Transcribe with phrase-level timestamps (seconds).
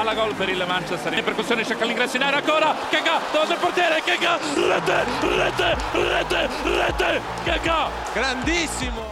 [0.00, 3.58] palla gol per il Manchester, in percussione cerca l'ingresso in area ancora, Kaka davanti al
[3.58, 9.02] portiere, Kaka, rete, rete, rete, rete, Kaka, Grandissimo!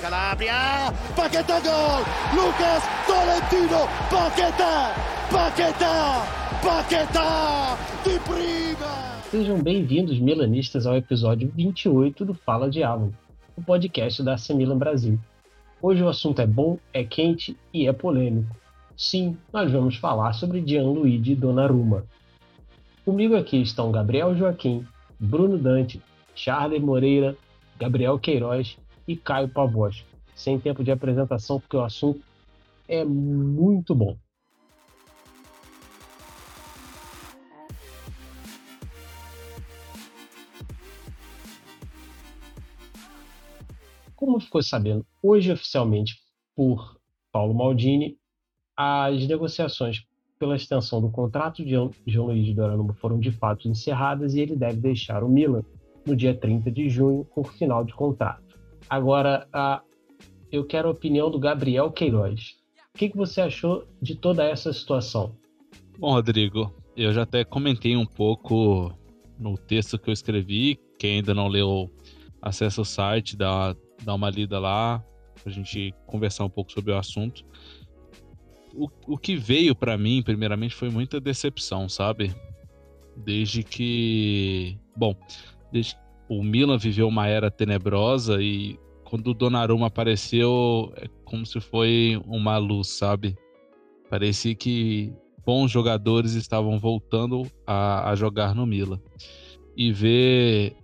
[0.00, 2.02] Calabria, Paquetá gol,
[2.34, 4.92] Lucas Tolentino, Paquetá,
[5.30, 6.26] Paquetá,
[6.60, 9.20] Paquetá, de prima!
[9.30, 13.14] Sejam bem-vindos, milanistas, ao episódio 28 do Fala Diabo,
[13.56, 15.16] o podcast da AC Milan Brasil.
[15.80, 18.63] Hoje o assunto é bom, é quente e é polêmico.
[18.96, 22.06] Sim, nós vamos falar sobre Gianluigi Donnarumma.
[23.04, 24.86] Comigo aqui estão Gabriel Joaquim,
[25.18, 26.00] Bruno Dante,
[26.34, 27.36] Charles Moreira,
[27.76, 30.04] Gabriel Queiroz e Caio Pavós.
[30.34, 32.22] Sem tempo de apresentação, porque o assunto
[32.86, 34.16] é muito bom.
[44.14, 46.16] Como ficou sabendo hoje oficialmente
[46.54, 46.96] por
[47.32, 48.16] Paulo Maldini,
[48.76, 50.04] as negociações
[50.38, 55.22] pela extensão do contrato de Luiz Donnarumma foram de fato encerradas e ele deve deixar
[55.22, 55.62] o Milan
[56.06, 58.58] no dia 30 de junho por final de contrato.
[58.90, 59.80] Agora, a,
[60.52, 62.56] eu quero a opinião do Gabriel Queiroz.
[62.94, 65.34] O que, que você achou de toda essa situação?
[65.98, 68.92] Bom, Rodrigo, eu já até comentei um pouco
[69.38, 70.78] no texto que eu escrevi.
[70.98, 71.90] Quem ainda não leu,
[72.40, 75.02] acessa o site, dá, dá uma lida lá,
[75.42, 77.44] pra gente conversar um pouco sobre o assunto.
[78.76, 82.34] O, o que veio para mim, primeiramente, foi muita decepção, sabe?
[83.16, 84.78] Desde que.
[84.96, 85.14] Bom,
[85.72, 85.96] desde
[86.28, 92.20] o Milan viveu uma era tenebrosa e quando o Donnarumma apareceu, é como se foi
[92.26, 93.36] uma luz, sabe?
[94.10, 95.12] Parecia que
[95.44, 99.00] bons jogadores estavam voltando a, a jogar no Milan.
[99.76, 100.76] E ver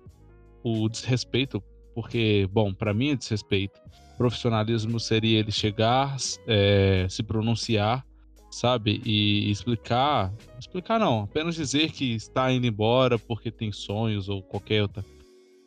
[0.62, 1.62] o desrespeito,
[1.94, 3.80] porque, bom, para mim é desrespeito.
[4.20, 6.14] Profissionalismo seria ele chegar,
[6.46, 8.04] é, se pronunciar,
[8.50, 9.00] sabe?
[9.02, 10.30] E explicar.
[10.58, 15.02] Explicar não, apenas dizer que está indo embora porque tem sonhos ou qualquer outra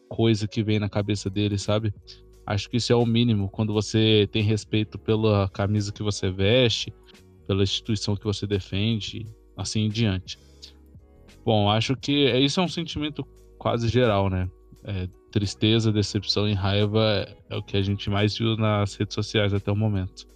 [0.07, 1.91] coisa que vem na cabeça dele, sabe?
[2.45, 6.93] Acho que isso é o mínimo quando você tem respeito pela camisa que você veste,
[7.47, 9.25] pela instituição que você defende,
[9.57, 10.37] assim em diante.
[11.43, 13.25] Bom, acho que é, isso é um sentimento
[13.57, 14.47] quase geral, né?
[14.83, 19.51] É, tristeza, decepção e raiva é o que a gente mais viu nas redes sociais
[19.51, 20.27] até o momento.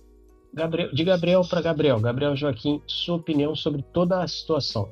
[0.51, 4.89] Gabriel, de Gabriel para Gabriel, Gabriel Joaquim, sua opinião sobre toda a situação.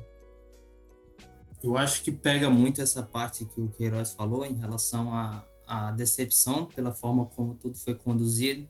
[1.60, 5.90] Eu acho que pega muito essa parte que o Queiroz falou em relação à, à
[5.90, 8.68] decepção pela forma como tudo foi conduzido.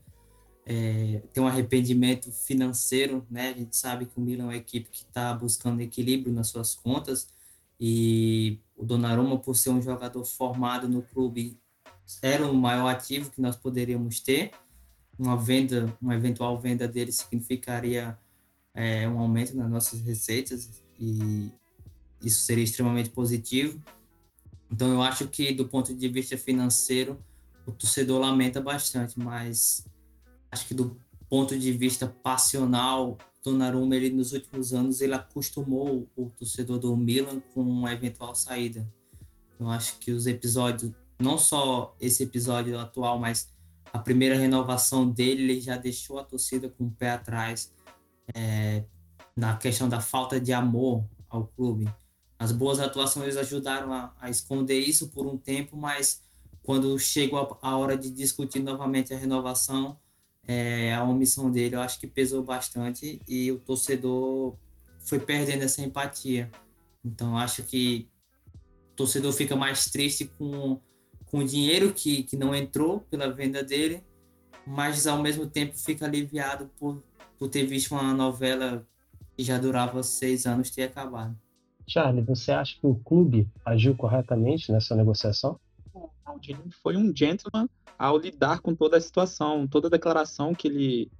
[0.64, 3.50] É, tem um arrependimento financeiro, né?
[3.50, 6.74] A gente sabe que o Milan é uma equipe que está buscando equilíbrio nas suas
[6.74, 7.28] contas
[7.78, 11.58] e o Donnarumma, por ser um jogador formado no clube,
[12.22, 14.52] era o maior ativo que nós poderíamos ter.
[15.18, 18.18] Uma venda, uma eventual venda dele significaria
[18.74, 21.50] é, um aumento nas nossas receitas e
[22.22, 23.82] isso seria extremamente positivo.
[24.70, 27.18] Então eu acho que do ponto de vista financeiro
[27.66, 29.86] o torcedor lamenta bastante, mas
[30.50, 30.98] acho que do
[31.28, 37.40] ponto de vista passional, Donnarumma ele nos últimos anos ele acostumou o torcedor do Milan
[37.54, 38.84] com uma eventual saída.
[39.58, 43.48] Eu acho que os episódios, não só esse episódio atual, mas
[43.92, 47.72] a primeira renovação dele, ele já deixou a torcida com o pé atrás
[48.34, 48.84] é,
[49.36, 51.88] na questão da falta de amor ao clube.
[52.36, 56.20] As boas atuações ajudaram a, a esconder isso por um tempo, mas
[56.64, 59.96] quando chegou a, a hora de discutir novamente a renovação,
[60.46, 64.56] é, a omissão dele eu acho que pesou bastante e o torcedor
[65.00, 66.50] foi perdendo essa empatia.
[67.04, 68.08] Então acho que
[68.92, 70.80] o torcedor fica mais triste com,
[71.26, 74.02] com o dinheiro que, que não entrou pela venda dele,
[74.66, 77.02] mas ao mesmo tempo fica aliviado por,
[77.38, 78.86] por ter visto uma novela
[79.36, 81.36] que já durava seis anos ter acabado.
[81.86, 85.60] Charlie, você acha que o clube agiu corretamente nessa negociação?
[85.96, 86.10] O
[86.82, 87.68] foi um gentleman
[87.98, 91.10] ao lidar com toda a situação, toda a declaração que ele.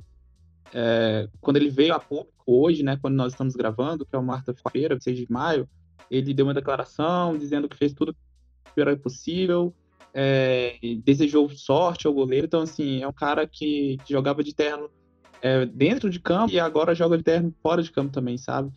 [0.74, 4.36] É, quando ele veio a público hoje, né, quando nós estamos gravando, que é uma
[4.36, 5.68] quarta-feira, 6 de maio,
[6.10, 8.14] ele deu uma declaração dizendo que fez tudo
[8.74, 9.74] que era possível,
[10.12, 12.46] é, desejou sorte ao goleiro.
[12.46, 14.90] Então, assim, é um cara que, que jogava de terno
[15.40, 18.70] é, dentro de campo e agora joga de terno fora de campo também, sabe?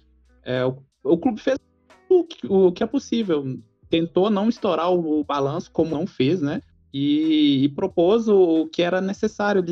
[0.43, 1.57] É, o, o clube fez
[2.09, 3.59] o o que é possível.
[3.89, 6.61] Tentou não estourar o, o balanço, como não fez, né?
[6.93, 9.63] E, e propôs o, o, que era necessário,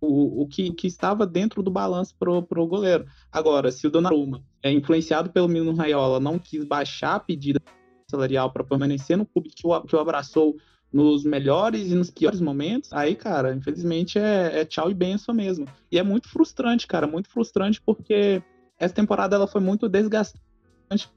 [0.00, 3.06] o, o que, que estava dentro do balanço pro, pro goleiro.
[3.30, 7.60] Agora, se o Donnarumma é influenciado pelo Mino Raiola, não quis baixar a pedida
[8.10, 10.56] salarial para permanecer no clube que o, que o abraçou
[10.92, 15.66] nos melhores e nos piores momentos, aí, cara, infelizmente é, é tchau e benção mesmo.
[15.90, 18.42] E é muito frustrante, cara, muito frustrante porque
[18.78, 20.45] essa temporada ela foi muito desgastante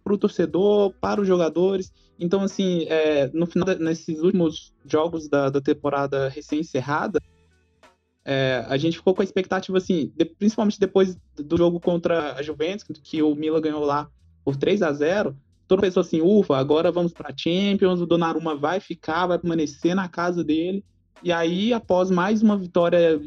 [0.03, 1.93] para o torcedor, para os jogadores.
[2.19, 7.19] Então, assim, é, no final, nesses últimos jogos da, da temporada recém-encerrada,
[8.25, 12.43] é, a gente ficou com a expectativa, assim, de, principalmente depois do jogo contra a
[12.43, 14.09] Juventus, que o Milan ganhou lá
[14.43, 15.35] por 3 a 0
[15.69, 20.09] todo pensou assim, ufa, agora vamos para Champions, o Donnarumma vai ficar, vai permanecer na
[20.09, 20.83] casa dele.
[21.21, 23.21] E aí, após mais uma vitória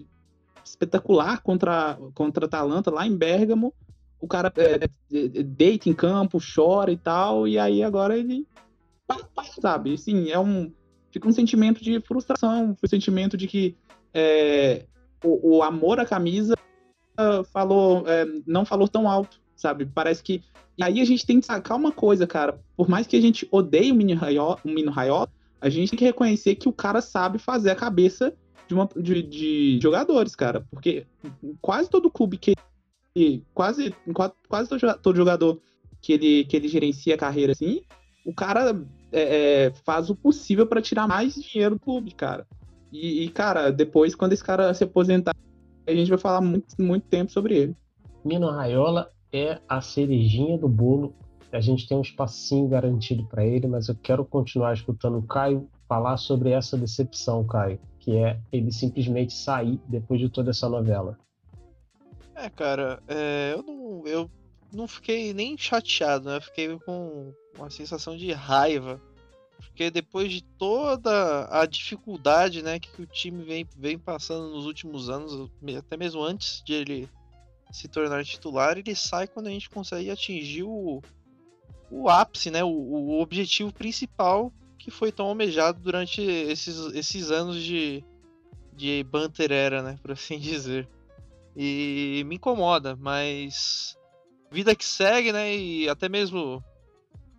[0.64, 3.72] espetacular contra, contra a Atalanta, lá em Bergamo,
[4.22, 8.46] o cara é, é, deita em campo, chora e tal, e aí agora ele
[9.60, 10.72] sabe, assim, é um
[11.10, 13.76] fica um sentimento de frustração, um sentimento de que
[14.14, 14.86] é,
[15.22, 16.54] o, o, amor à camisa
[17.52, 19.84] falou, é, não falou tão alto, sabe?
[19.84, 20.42] Parece que
[20.78, 22.58] e aí a gente tem que sacar uma coisa, cara.
[22.74, 25.28] Por mais que a gente odeie o Mino Raiola, o Mino Raiola
[25.60, 28.34] a gente tem que reconhecer que o cara sabe fazer a cabeça
[28.66, 30.66] de, uma, de, de jogadores, cara.
[30.70, 31.06] Porque
[31.60, 32.54] quase todo clube que.
[33.54, 33.94] Quase,
[34.48, 34.70] quase
[35.02, 35.60] todo jogador
[36.00, 37.82] que ele, que ele gerencia a carreira assim,
[38.24, 38.74] o cara
[39.12, 42.46] é, é, faz o possível para tirar mais dinheiro do clube, cara.
[42.90, 45.34] E, e, cara, depois, quando esse cara se aposentar,
[45.86, 47.76] a gente vai falar muito, muito tempo sobre ele.
[48.24, 51.14] Mino Raiola é a cerejinha do bolo.
[51.50, 55.68] A gente tem um espacinho garantido para ele, mas eu quero continuar escutando o Caio
[55.88, 61.18] falar sobre essa decepção, Caio, que é ele simplesmente sair depois de toda essa novela.
[62.42, 64.30] É, cara, é, eu, não, eu
[64.72, 66.38] não fiquei nem chateado, né?
[66.38, 69.00] Eu fiquei com uma sensação de raiva.
[69.58, 75.08] Porque depois de toda a dificuldade né, que o time vem, vem passando nos últimos
[75.08, 75.48] anos,
[75.78, 77.08] até mesmo antes de ele
[77.70, 81.00] se tornar titular, ele sai quando a gente consegue atingir o,
[81.92, 82.64] o ápice, né?
[82.64, 88.02] O, o objetivo principal que foi tão almejado durante esses, esses anos de,
[88.74, 89.96] de Banter era, né?
[90.02, 90.88] Por assim dizer.
[91.56, 93.96] E me incomoda, mas
[94.50, 95.56] vida que segue, né?
[95.56, 96.62] E até mesmo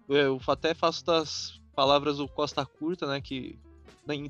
[0.08, 3.22] eu até faço das palavras do Costa Curta, né?
[3.22, 3.58] Que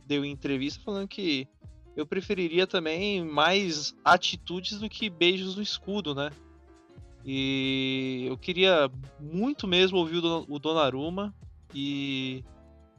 [0.05, 1.47] deu entrevista falando que
[1.95, 6.31] eu preferiria também mais atitudes do que beijos no escudo, né?
[7.25, 11.33] E eu queria muito mesmo ouvir o Donnarumma
[11.73, 12.43] e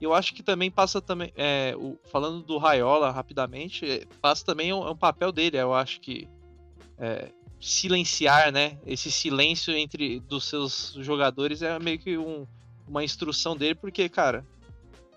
[0.01, 4.73] eu acho que também passa também, é, o, falando do Raiola rapidamente, é, passa também
[4.73, 6.29] um, um, papel dele, eu acho que
[6.99, 7.31] é,
[7.61, 8.79] silenciar, né?
[8.87, 12.47] Esse silêncio entre dos seus jogadores é meio que um,
[12.87, 14.45] uma instrução dele, porque cara,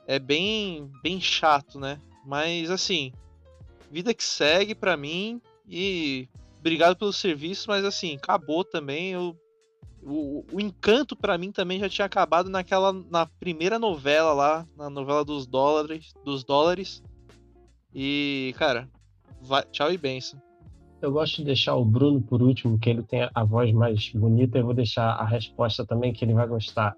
[0.06, 2.00] é bem bem chato, né?
[2.26, 3.12] Mas assim,
[3.92, 6.28] vida que segue para mim e
[6.60, 9.12] obrigado pelo serviço, mas assim, acabou também.
[9.12, 9.36] Eu,
[10.02, 14.90] o, o encanto para mim também já tinha acabado naquela na primeira novela lá, na
[14.90, 17.04] novela dos dólares, dos dólares.
[17.94, 18.90] E, cara,
[19.42, 20.42] vai, tchau e benção.
[21.00, 24.58] Eu gosto de deixar o Bruno por último, que ele tem a voz mais bonita.
[24.58, 26.96] Eu vou deixar a resposta também que ele vai gostar.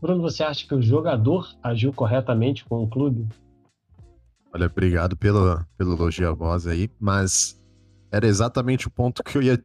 [0.00, 3.26] Bruno, você acha que o jogador agiu corretamente com o clube?
[4.54, 7.60] Olha, obrigado pelo, pelo elogio à voz aí, mas
[8.10, 9.64] era exatamente o ponto que eu ia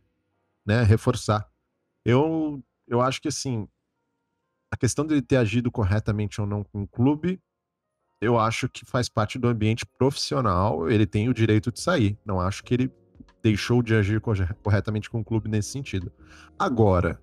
[0.65, 1.47] né, reforçar.
[2.03, 3.67] Eu, eu acho que, assim,
[4.71, 7.39] a questão dele ter agido corretamente ou não com o clube,
[8.19, 12.17] eu acho que faz parte do ambiente profissional, ele tem o direito de sair.
[12.25, 12.91] Não acho que ele
[13.45, 14.19] deixou de agir
[14.63, 16.11] corretamente com o clube nesse sentido.
[16.57, 17.21] Agora,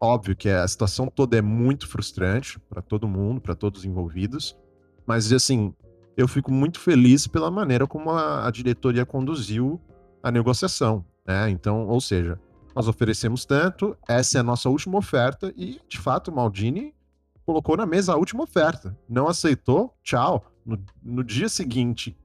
[0.00, 4.56] óbvio que a situação toda é muito frustrante para todo mundo, para todos os envolvidos,
[5.04, 5.74] mas assim,
[6.16, 9.80] eu fico muito feliz pela maneira como a, a diretoria conduziu
[10.22, 11.50] a negociação, né?
[11.50, 12.38] Então, ou seja,
[12.72, 16.94] nós oferecemos tanto, essa é a nossa última oferta e, de fato, o Maldini
[17.44, 18.96] colocou na mesa a última oferta.
[19.08, 20.52] Não aceitou, tchau.
[20.64, 22.16] No, no dia seguinte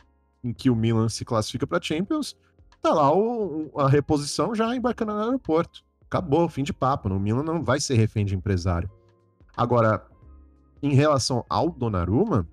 [0.44, 2.38] em que o Milan se classifica para Champions,
[2.82, 5.84] tá lá o, a reposição já embarcando no aeroporto.
[6.06, 7.10] Acabou, fim de papo.
[7.10, 8.90] O Milan não vai ser refém de empresário.
[9.56, 10.06] Agora,
[10.82, 12.48] em relação ao Donnarumma,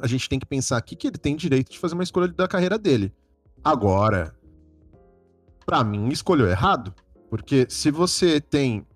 [0.00, 2.46] a gente tem que pensar aqui que ele tem direito de fazer uma escolha da
[2.46, 3.12] carreira dele.
[3.64, 4.36] Agora,
[5.64, 6.94] para mim, escolheu errado.
[7.30, 8.86] Porque se você tem.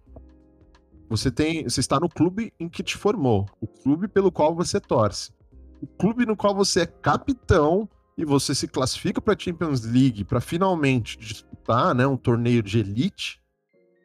[1.09, 1.65] Você tem.
[1.65, 3.47] Você está no clube em que te formou.
[3.61, 5.33] O clube pelo qual você torce.
[5.81, 10.25] O clube no qual você é capitão e você se classifica para a Champions League
[10.25, 13.41] para finalmente disputar né, um torneio de elite.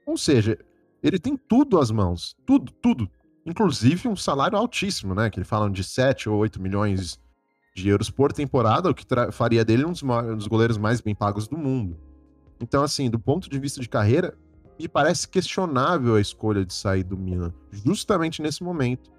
[0.06, 0.58] Ou seja,
[1.02, 2.36] ele tem tudo às mãos.
[2.46, 3.10] Tudo, tudo,
[3.46, 5.30] inclusive um salário altíssimo, né?
[5.30, 7.20] Que ele falam de 7 ou 8 milhões
[7.74, 11.16] de euros por temporada, o que faria dele um dos, um dos goleiros mais bem
[11.16, 11.98] pagos do mundo.
[12.60, 14.38] Então, assim, do ponto de vista de carreira,
[14.78, 19.10] me parece questionável a escolha de sair do Milan, justamente nesse momento.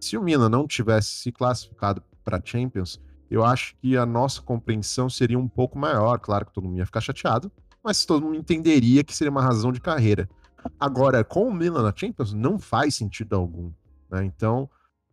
[0.00, 3.00] Se o Milan não tivesse se classificado para Champions,
[3.32, 6.18] eu acho que a nossa compreensão seria um pouco maior.
[6.18, 7.50] Claro que todo mundo ia ficar chateado,
[7.82, 10.28] mas todo mundo entenderia que seria uma razão de carreira.
[10.78, 13.72] Agora, com o Milan na Champions, não faz sentido algum.
[14.10, 14.24] Né?
[14.26, 14.68] Então,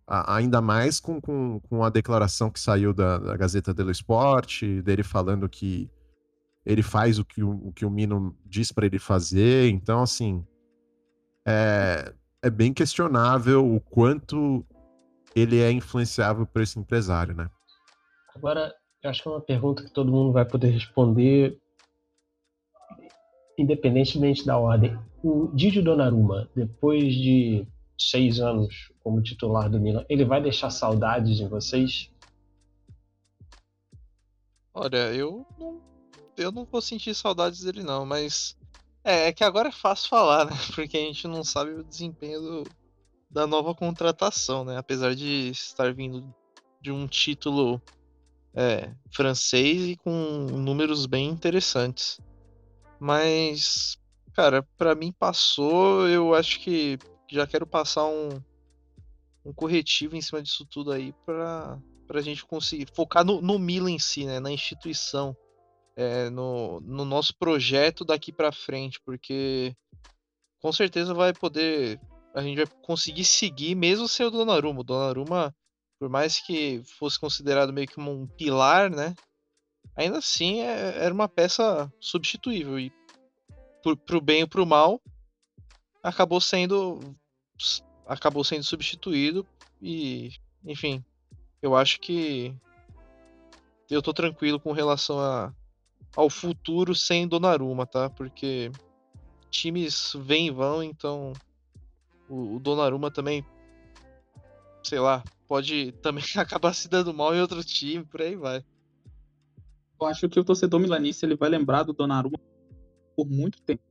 [0.06, 4.64] a, ainda mais com, com, com, a declaração que saiu da, da Gazeta dello Sport,
[4.84, 5.90] dele falando que
[6.66, 9.70] ele faz o que o, o que o Mino diz para ele fazer.
[9.70, 10.46] Então, assim,
[11.48, 14.66] é, é bem questionável o quanto
[15.34, 17.50] ele é influenciável por esse empresário, né?
[18.39, 21.60] Agora, eu acho que é uma pergunta que todo mundo vai poder responder,
[23.58, 24.98] independentemente da ordem.
[25.22, 27.67] O Didi Donnarumma, depois de
[27.98, 32.10] seis anos como titular do Milan, ele vai deixar saudades em vocês?
[34.74, 35.81] Olha, eu não,
[36.38, 38.58] eu não vou sentir saudades dele não, mas
[39.03, 40.51] é, é que agora é fácil falar, né?
[40.74, 42.63] Porque a gente não sabe o desempenho do,
[43.29, 44.77] da nova contratação, né?
[44.77, 46.34] Apesar de estar vindo
[46.81, 47.81] de um título
[48.53, 52.20] é, francês e com números bem interessantes.
[53.00, 53.98] Mas,
[54.34, 56.08] cara, para mim passou.
[56.08, 56.98] Eu acho que
[57.32, 58.29] já quero passar um,
[59.46, 61.79] um corretivo em cima disso tudo aí para
[62.13, 64.39] a gente conseguir focar no, no Milan em si, né?
[64.39, 65.36] Na instituição,
[65.96, 69.75] é, no, no nosso projeto daqui para frente, porque
[70.60, 72.00] com certeza vai poder.
[72.36, 74.82] A gente vai conseguir seguir mesmo sem o Donnarumma.
[74.82, 75.56] O Donnarumma
[76.00, 79.13] por mais que fosse considerado meio que um pilar, né?
[79.96, 82.91] Ainda assim é, era uma peça substituível e
[83.84, 85.01] por, pro bem ou pro mal
[86.01, 87.00] acabou sendo
[88.08, 89.46] acabou sendo substituído
[89.82, 90.32] e
[90.63, 91.03] enfim
[91.62, 92.56] eu acho que
[93.89, 95.53] eu tô tranquilo com relação a,
[96.15, 98.10] ao futuro sem Donnarumma, tá?
[98.10, 98.72] Porque
[99.50, 101.34] times vêm e vão, então
[102.29, 103.44] o, o Donnarumma também
[104.84, 108.63] sei lá, pode também acabar se dando mal em outro time, por aí vai.
[110.00, 112.39] Eu acho que o torcedor milanista ele vai lembrar do Donnarumma
[113.18, 113.82] por muito tempo.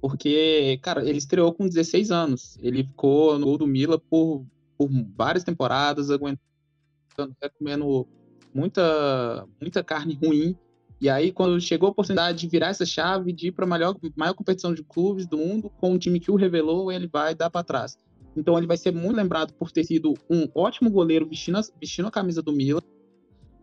[0.00, 2.58] Porque, cara, ele estreou com 16 anos.
[2.60, 4.46] Ele ficou no gol do Mila por,
[4.76, 6.38] por várias temporadas, aguentando,
[7.58, 8.06] comendo
[8.54, 10.56] muita, muita carne ruim.
[11.00, 13.96] E aí, quando chegou a oportunidade de virar essa chave, de ir para a maior,
[14.14, 17.50] maior competição de clubes do mundo, com um time que o revelou, ele vai dar
[17.50, 17.98] para trás.
[18.36, 22.06] Então ele vai ser muito lembrado por ter sido um ótimo goleiro vestindo a, vestindo
[22.06, 22.82] a camisa do Milan,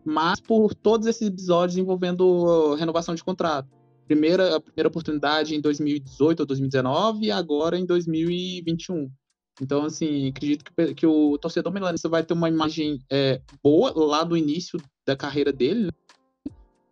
[0.04, 3.68] mas por todos esses episódios envolvendo renovação de contrato.
[4.06, 9.10] Primeira, a primeira oportunidade em 2018 ou 2019 e agora em 2021.
[9.62, 14.24] Então, assim, acredito que, que o torcedor milanista vai ter uma imagem é, boa lá
[14.24, 15.90] do início da carreira dele né?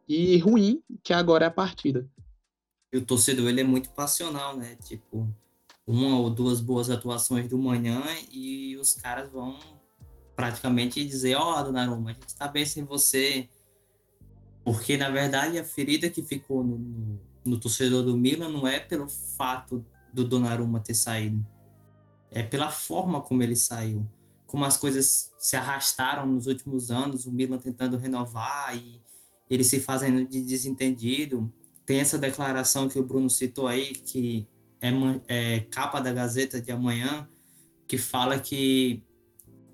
[0.08, 2.08] e ruim, que agora é a partida.
[2.92, 4.76] E o torcedor, ele é muito passional, né?
[4.84, 5.28] Tipo,
[5.92, 9.58] uma ou duas boas atuações do manhã e os caras vão
[10.34, 13.48] praticamente dizer, ó, oh, Donnarumma, a gente tá bem sem você.
[14.64, 18.80] Porque, na verdade, a ferida que ficou no, no, no torcedor do Milan não é
[18.80, 21.46] pelo fato do Donnarumma ter saído.
[22.30, 24.08] É pela forma como ele saiu.
[24.46, 29.02] Como as coisas se arrastaram nos últimos anos, o Milan tentando renovar e
[29.50, 31.52] ele se fazendo de desentendido.
[31.84, 34.46] Tem essa declaração que o Bruno citou aí, que
[34.82, 34.90] é,
[35.28, 37.28] é, capa da Gazeta de amanhã,
[37.86, 39.02] que fala que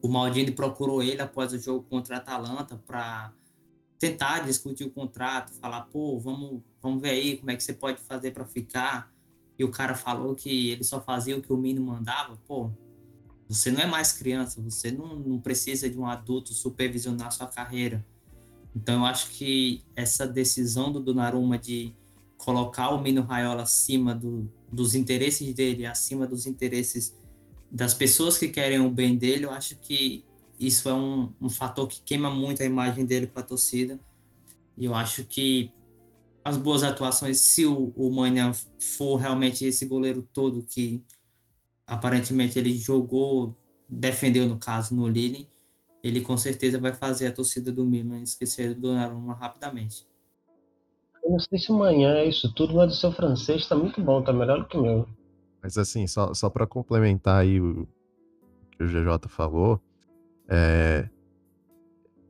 [0.03, 3.33] o Maldini procurou ele após o jogo contra a Atalanta para
[3.99, 8.01] tentar discutir o contrato, falar, pô, vamos, vamos ver aí como é que você pode
[8.03, 9.11] fazer para ficar.
[9.59, 12.37] E o cara falou que ele só fazia o que o Mino mandava.
[12.47, 12.71] Pô,
[13.49, 18.07] você não é mais criança, você não, não precisa de um adulto supervisionar sua carreira.
[18.77, 21.97] Então eu acho que essa decisão do Donnarumma de
[22.37, 27.17] colocar o Mino Raiola acima do, dos interesses dele, acima dos interesses
[27.71, 30.25] das pessoas que querem o bem dele, eu acho que
[30.59, 34.01] isso é um, um fator que queima muito a imagem dele com a torcida.
[34.77, 35.71] E eu acho que
[36.45, 41.05] as boas atuações, se o, o Manhã for realmente esse goleiro todo que
[41.87, 43.57] aparentemente ele jogou,
[43.89, 45.49] defendeu no caso no Lille,
[46.03, 50.08] ele com certeza vai fazer a torcida do Milan esquecer do Donnarumma rapidamente.
[51.25, 54.23] Eu não sei se amanhã é isso tudo, mas o seu francês tá muito bom,
[54.23, 55.09] tá melhor do que o meu.
[55.63, 57.87] Mas assim, só, só para complementar aí o
[58.73, 59.81] que o GJ falou,
[60.49, 61.09] é,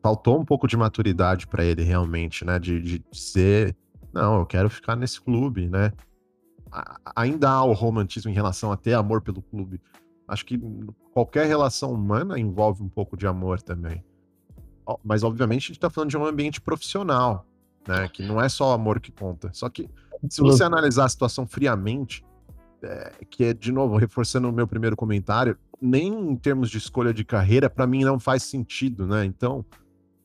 [0.03, 2.59] faltou um pouco de maturidade para ele realmente, né?
[2.59, 3.77] De, de dizer,
[4.13, 5.93] não, eu quero ficar nesse clube, né?
[7.15, 9.81] Ainda há o romantismo em relação a ter amor pelo clube.
[10.27, 10.59] Acho que
[11.13, 14.05] qualquer relação humana envolve um pouco de amor também.
[15.05, 17.47] Mas, obviamente, a gente está falando de um ambiente profissional
[17.89, 18.09] né?
[18.09, 19.51] Que não é só o amor que conta.
[19.53, 19.89] Só que
[20.29, 22.25] se você analisar a situação friamente,
[22.83, 27.15] é, que é de novo reforçando o meu primeiro comentário, nem em termos de escolha
[27.15, 29.25] de carreira, para mim não faz sentido, né?
[29.25, 29.65] Então,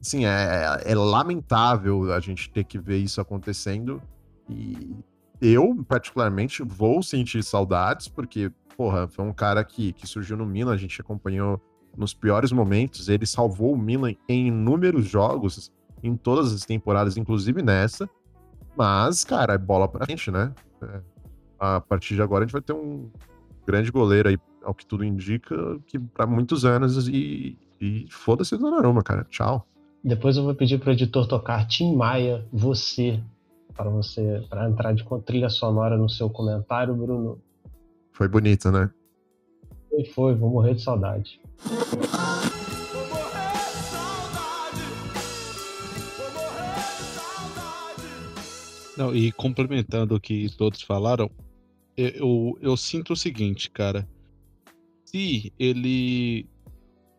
[0.01, 4.01] assim, é, é, lamentável a gente ter que ver isso acontecendo
[4.50, 4.96] e
[5.41, 10.74] eu, particularmente, vou sentir saudades, porque, porra, foi um cara que, que surgiu no Milan,
[10.74, 11.62] a gente acompanhou
[11.98, 15.72] nos piores momentos, ele salvou o Milan em inúmeros jogos,
[16.03, 18.10] em todas as temporadas, inclusive nessa.
[18.75, 20.53] Mas, cara, é bola pra frente, né?
[20.81, 21.01] É,
[21.60, 23.10] a partir de agora a gente vai ter um
[23.65, 25.55] grande goleiro aí, ao que tudo indica,
[25.88, 29.25] que para muitos anos e, e foda-se Donnarumma, cara.
[29.29, 29.65] Tchau.
[30.03, 33.24] Depois eu vou pedir pro editor tocar Tim Maia, você,
[33.74, 37.39] para você, para entrar de trilha sonora no seu comentário, Bruno.
[38.12, 38.89] Foi bonito, né?
[39.89, 41.39] Foi, foi, vou morrer de saudade.
[48.95, 51.29] Não, e complementando o que todos falaram,
[51.97, 54.07] eu, eu, sinto o seguinte, cara.
[55.05, 56.47] Se ele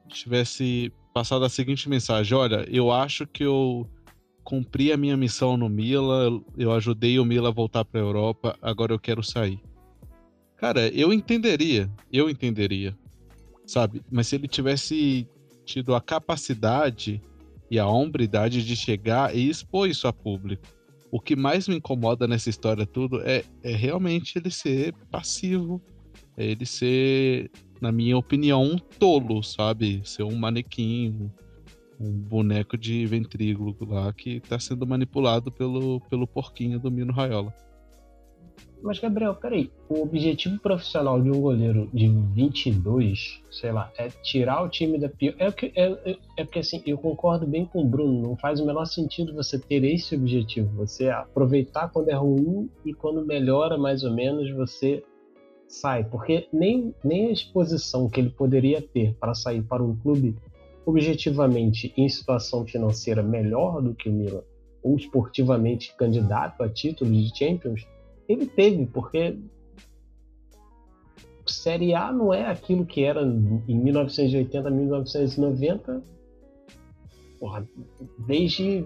[0.09, 3.89] tivesse passado a seguinte mensagem: olha, eu acho que eu
[4.43, 8.57] cumpri a minha missão no Mila, eu ajudei o Mila a voltar para a Europa,
[8.61, 9.61] agora eu quero sair.
[10.57, 12.97] Cara, eu entenderia, eu entenderia,
[13.67, 14.03] sabe?
[14.11, 15.29] Mas se ele tivesse
[15.65, 17.23] tido a capacidade
[17.71, 20.67] e a hombridade de chegar e expor isso a público,
[21.15, 25.81] o que mais me incomoda nessa história tudo é, é realmente ele ser passivo,
[26.37, 30.03] é ele ser, na minha opinião, um tolo, sabe?
[30.05, 31.31] Ser um manequim,
[32.01, 37.55] um, boneco de ventrículo lá que tá sendo manipulado pelo, pelo porquinho do Mino Raiola.
[38.85, 39.71] Mas, Gabriel, peraí.
[39.89, 45.09] O objetivo profissional de um goleiro de 22, sei lá, é tirar o time da
[45.09, 45.35] pior.
[45.39, 48.21] É, é, é, é porque, assim, eu concordo bem com o Bruno.
[48.21, 50.69] Não faz o menor sentido você ter esse objetivo.
[50.77, 55.03] Você aproveitar quando é ruim e quando melhora mais ou menos, você
[55.67, 56.05] sai.
[56.05, 60.37] Porque nem, nem a exposição que ele poderia ter para sair para um clube
[60.85, 64.43] objetivamente em situação financeira melhor do que o Milan,
[64.83, 67.87] ou esportivamente candidato a título de Champions
[68.29, 69.39] ele teve, porque
[71.47, 76.03] Série A não é aquilo que era em 1980, 1990,
[77.39, 77.69] porra,
[78.27, 78.85] desde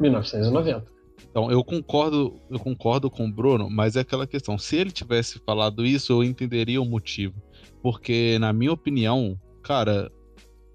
[0.00, 0.90] 1990.
[1.30, 5.38] Então, eu concordo, eu concordo com o Bruno, mas é aquela questão, se ele tivesse
[5.40, 7.34] falado isso, eu entenderia o motivo.
[7.82, 10.10] Porque, na minha opinião, cara,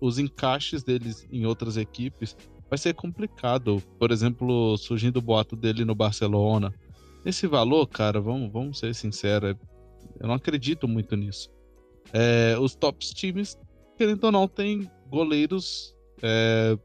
[0.02, 2.36] os encaixes deles em outras equipes
[2.70, 3.82] vai ser complicado.
[4.00, 6.74] Por exemplo, surgindo o boato dele no Barcelona,
[7.28, 9.56] esse valor, cara, vamos, vamos ser sinceros, é,
[10.20, 11.50] eu não acredito muito nisso.
[12.14, 13.58] É, os tops times,
[13.98, 16.78] querendo ou não, tem goleiros, é,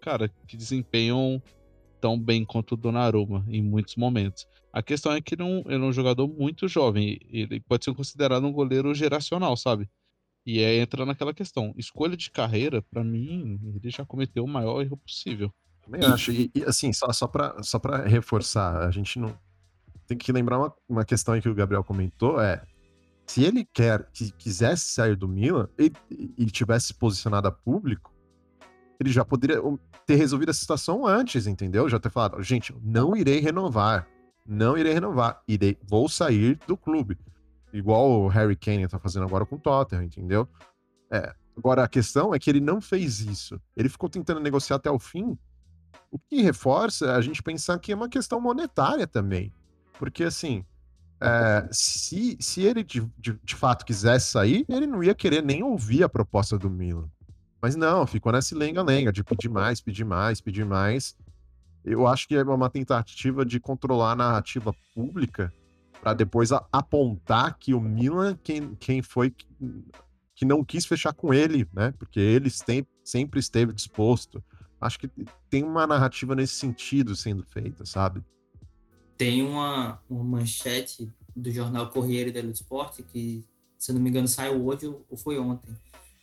[0.00, 1.40] cara, que desempenham
[2.00, 4.46] tão bem quanto o Donnarumma em muitos momentos.
[4.72, 7.94] A questão é que ele, não, ele é um jogador muito jovem, ele pode ser
[7.94, 9.88] considerado um goleiro geracional, sabe?
[10.44, 11.74] E é entra naquela questão.
[11.76, 15.52] Escolha de carreira, para mim, ele já cometeu o maior erro possível.
[15.84, 16.32] Também acho.
[16.32, 19.36] E, e assim, só, só para só pra reforçar, a gente não,
[20.08, 22.62] tem que lembrar uma, uma questão aí que o Gabriel comentou, é
[23.26, 25.92] se ele quer, que quisesse sair do Milan e,
[26.38, 28.10] e tivesse posicionado a público,
[28.98, 29.60] ele já poderia
[30.06, 31.88] ter resolvido a situação antes, entendeu?
[31.90, 34.08] Já ter falado, gente, não irei renovar,
[34.46, 37.18] não irei renovar, irei, vou sair do clube.
[37.70, 40.48] Igual o Harry Kane tá fazendo agora com o Tottenham, entendeu?
[41.10, 43.60] É, agora a questão é que ele não fez isso.
[43.76, 45.36] Ele ficou tentando negociar até o fim,
[46.10, 49.52] o que reforça a gente pensar que é uma questão monetária também.
[49.98, 50.64] Porque, assim,
[51.20, 55.62] é, se, se ele de, de, de, fato quisesse sair, ele não ia querer nem
[55.62, 57.08] ouvir a proposta do Milan.
[57.60, 61.16] Mas não, ficou nessa lenga-lenga de pedir mais, pedir mais, pedir mais.
[61.84, 65.52] Eu acho que é uma tentativa de controlar a narrativa pública
[66.00, 69.46] para depois a, apontar que o Milan, quem, quem foi que,
[70.36, 71.92] que não quis fechar com ele, né?
[71.98, 74.42] Porque ele tem, sempre esteve disposto.
[74.80, 75.10] Acho que
[75.50, 78.22] tem uma narrativa nesse sentido sendo feita, sabe?
[79.18, 83.44] Tem uma, uma manchete do jornal Corriere dello Sport, que,
[83.76, 85.76] se não me engano, saiu hoje ou foi ontem,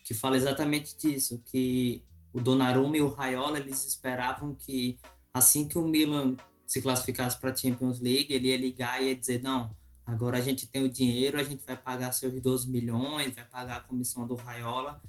[0.03, 2.01] que fala exatamente disso, que
[2.34, 4.97] o Donnarumma e o Raiola, eles esperavam que
[5.34, 9.15] assim que o Milan se classificasse para a Champions League, ele ia ligar e ia
[9.15, 13.34] dizer, não, agora a gente tem o dinheiro, a gente vai pagar seus 12 milhões,
[13.36, 15.01] vai pagar a comissão do Raiola,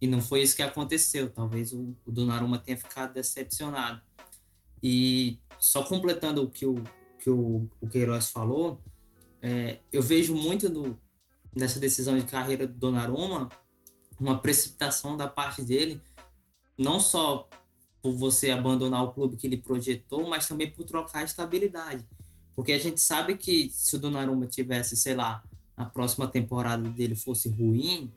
[0.00, 4.00] e não foi isso que aconteceu, talvez o, o Donnarumma tenha ficado decepcionado.
[4.82, 6.82] E só completando o que o,
[7.22, 8.80] que o, o Queiroz falou,
[9.40, 10.98] é, eu vejo muito no,
[11.54, 13.48] nessa decisão de carreira do Donnarumma
[14.18, 16.00] uma precipitação da parte dele,
[16.76, 17.48] não só
[18.02, 22.04] por você abandonar o clube que ele projetou, mas também por trocar a estabilidade.
[22.56, 25.44] Porque a gente sabe que se o Donnarumma tivesse, sei lá,
[25.76, 28.12] a próxima temporada dele fosse ruim,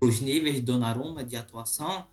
[0.00, 2.04] os níveis de Donnarumma de atuação,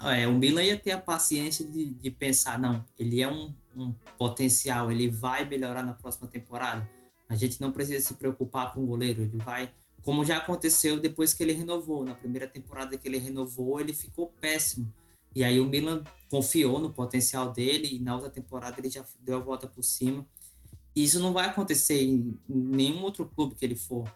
[0.00, 3.92] é, o Milan ia ter a paciência de, de pensar, não, ele é um um
[4.18, 6.88] potencial, ele vai melhorar na próxima temporada.
[7.28, 11.32] A gente não precisa se preocupar com o goleiro, ele vai, como já aconteceu depois
[11.32, 12.04] que ele renovou.
[12.04, 14.92] Na primeira temporada que ele renovou, ele ficou péssimo.
[15.34, 19.36] E aí o Milan confiou no potencial dele e na outra temporada ele já deu
[19.36, 20.26] a volta por cima.
[20.94, 24.12] E isso não vai acontecer em nenhum outro clube que ele for,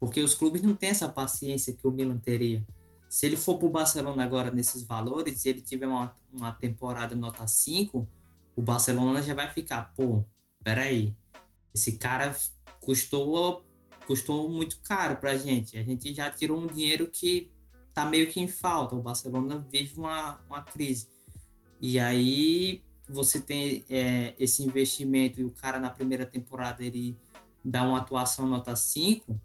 [0.00, 2.66] porque os clubes não têm essa paciência que o Milan teria.
[3.08, 7.14] Se ele for para o Barcelona agora nesses valores e ele tiver uma, uma temporada
[7.14, 8.06] nota 5,
[8.58, 10.24] o Barcelona já vai ficar, pô,
[10.64, 11.14] peraí,
[11.72, 12.36] esse cara
[12.80, 13.64] custou,
[14.04, 15.78] custou muito caro para a gente.
[15.78, 17.52] A gente já tirou um dinheiro que
[17.94, 18.96] tá meio que em falta.
[18.96, 21.06] O Barcelona vive uma, uma crise.
[21.80, 27.16] E aí você tem é, esse investimento e o cara na primeira temporada ele
[27.64, 29.40] dá uma atuação nota 5,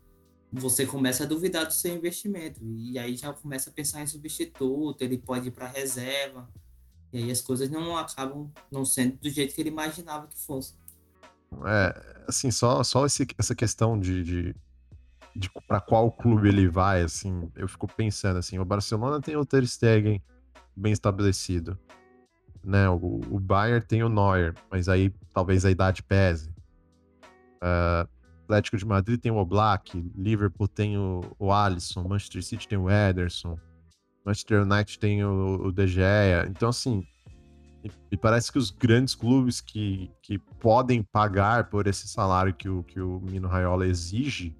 [0.51, 2.59] você começa a duvidar do seu investimento.
[2.63, 6.49] E aí já começa a pensar em substituto, ele pode ir para reserva.
[7.13, 10.73] E aí as coisas não acabam não sendo do jeito que ele imaginava que fosse.
[11.63, 14.55] É, assim, só, só esse, essa questão de, de,
[15.35, 19.45] de para qual clube ele vai, assim, eu fico pensando assim, o Barcelona tem o
[19.45, 20.19] Ter Stegen
[20.75, 21.77] bem estabelecido,
[22.63, 22.89] né?
[22.89, 26.49] O, o Bayern tem o Neuer, mas aí talvez a idade pese.
[27.61, 28.09] Uh,
[28.45, 32.89] Atlético de Madrid tem o Oblak, Liverpool tem o, o Alisson, Manchester City tem o
[32.89, 33.57] Ederson,
[34.25, 36.47] Manchester United tem o, o De Gea.
[36.49, 37.05] Então, assim,
[38.09, 42.83] e parece que os grandes clubes que, que podem pagar por esse salário que o,
[42.83, 44.55] que o Mino Raiola exige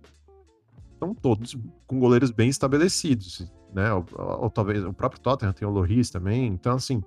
[0.91, 1.55] estão todos
[1.87, 3.93] com goleiros bem estabelecidos, né?
[3.93, 6.47] Ou, ou, talvez o próprio Tottenham tem o Loris também.
[6.47, 7.01] Então, assim,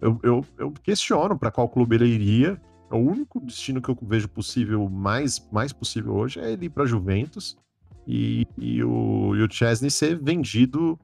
[0.00, 2.60] eu, eu, eu questiono para qual clube ele iria.
[2.90, 6.86] O único destino que eu vejo possível, mais, mais possível hoje, é ele ir para
[6.86, 7.56] Juventus
[8.06, 10.98] e, e, o, e o Chesney ser vendido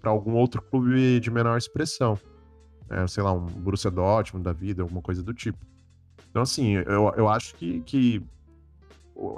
[0.00, 2.18] para algum outro clube de menor expressão.
[2.90, 5.58] É, sei lá, um Borussia Dortmund da vida, alguma coisa do tipo.
[6.30, 8.22] Então, assim, eu, eu acho que, que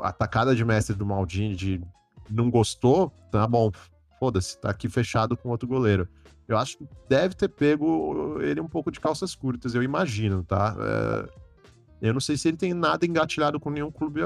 [0.02, 1.80] a tacada de mestre do Maldini de
[2.28, 3.72] não gostou, tá bom,
[4.18, 6.08] foda-se, tá aqui fechado com outro goleiro.
[6.46, 10.76] Eu acho que deve ter pego ele um pouco de calças curtas, eu imagino, tá?
[10.78, 14.20] É, eu não sei se ele tem nada engatilhado com nenhum clube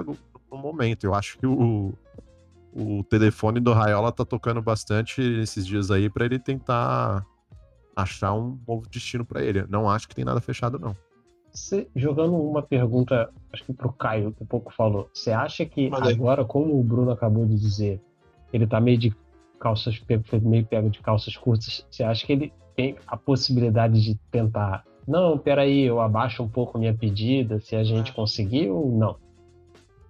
[0.51, 1.05] no momento.
[1.05, 1.93] Eu acho que o,
[2.75, 7.25] o telefone do Raiola tá tocando bastante esses dias aí para ele tentar
[7.95, 9.65] achar um novo destino para ele.
[9.69, 10.97] Não acho que tem nada fechado, não.
[11.53, 15.09] Você, jogando uma pergunta, acho que pro Caio, que um pouco falou.
[15.15, 18.01] Você acha que agora, como o Bruno acabou de dizer,
[18.53, 19.15] ele tá meio de
[19.61, 20.03] calças,
[20.43, 25.39] meio pego de calças curtas, você acha que ele tem a possibilidade de tentar, não,
[25.39, 28.15] peraí, eu abaixo um pouco minha pedida, se a gente ah.
[28.15, 29.17] conseguir ou não?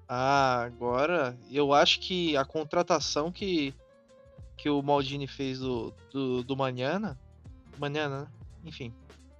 [0.09, 3.75] Ah, agora, eu acho que a contratação que,
[4.57, 7.19] que o Maldini fez do, do, do Manhana,
[7.79, 8.29] Manhana, né?
[8.65, 8.93] enfim,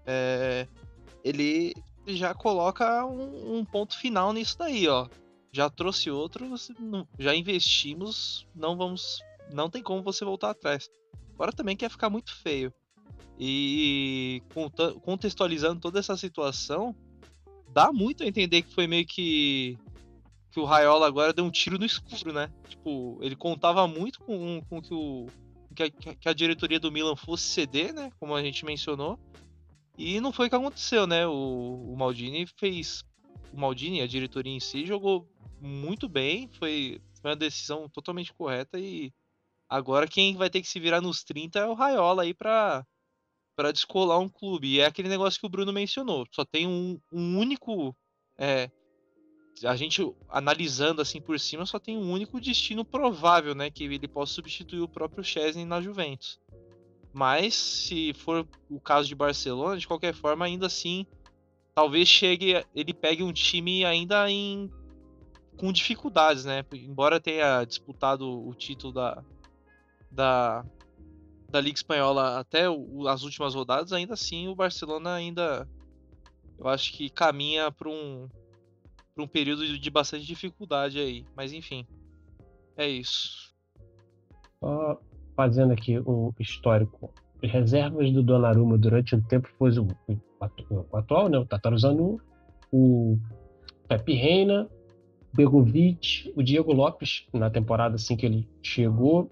[0.07, 0.67] é,
[1.23, 1.75] ele
[2.07, 5.09] já coloca um, um, ponto final nisso daí, ó.
[5.53, 6.47] Já trouxe outro,
[7.19, 9.21] já investimos, não vamos,
[9.53, 10.91] não tem como você voltar atrás.
[11.35, 12.73] Agora também quer ficar muito feio.
[13.39, 14.43] E
[15.03, 16.95] contextualizando toda essa situação,
[17.73, 19.79] dá muito a entender que foi meio que
[20.55, 22.49] que o Raiola agora deu um tiro no escuro, né?
[22.69, 25.27] Tipo, ele contava muito com, com que, o,
[25.75, 28.13] que, a, que a diretoria do Milan fosse ceder, né?
[28.21, 29.19] Como a gente mencionou.
[29.99, 31.27] E não foi o que aconteceu, né?
[31.27, 33.03] O, o Maldini fez.
[33.53, 35.29] O Maldini, a diretoria em si, jogou
[35.61, 36.49] muito bem.
[36.57, 38.79] Foi, foi uma decisão totalmente correta.
[38.79, 39.13] E
[39.69, 42.87] agora quem vai ter que se virar nos 30 é o Raiola aí pra,
[43.57, 44.69] pra descolar um clube.
[44.69, 46.25] E é aquele negócio que o Bruno mencionou.
[46.31, 47.93] Só tem um, um único.
[48.39, 48.71] É,
[49.63, 54.09] a gente analisando assim por cima só tem um único destino provável, né, que ele
[54.09, 56.41] possa substituir o próprio Chesney na Juventus.
[57.13, 61.07] Mas se for o caso de Barcelona, de qualquer forma, ainda assim,
[61.73, 64.71] talvez chegue, ele pegue um time ainda em
[65.57, 66.65] com dificuldades, né?
[66.73, 69.23] Embora tenha disputado o título da
[70.11, 70.65] da,
[71.49, 75.69] da Liga Espanhola até o, as últimas rodadas, ainda assim o Barcelona ainda
[76.59, 78.29] eu acho que caminha para um
[79.15, 81.25] para um período de bastante dificuldade aí.
[81.37, 81.87] Mas enfim,
[82.77, 83.55] é isso.
[85.37, 87.13] Fazendo aqui um histórico.
[87.43, 91.39] As reservas do Donnarumma durante um tempo foi o, o, o atual, né?
[91.39, 92.19] O Tataruzanu,
[92.73, 93.19] o
[93.87, 94.69] Pepe Reina,
[95.33, 99.31] Begovic, o Diego Lopes, na temporada assim que ele chegou,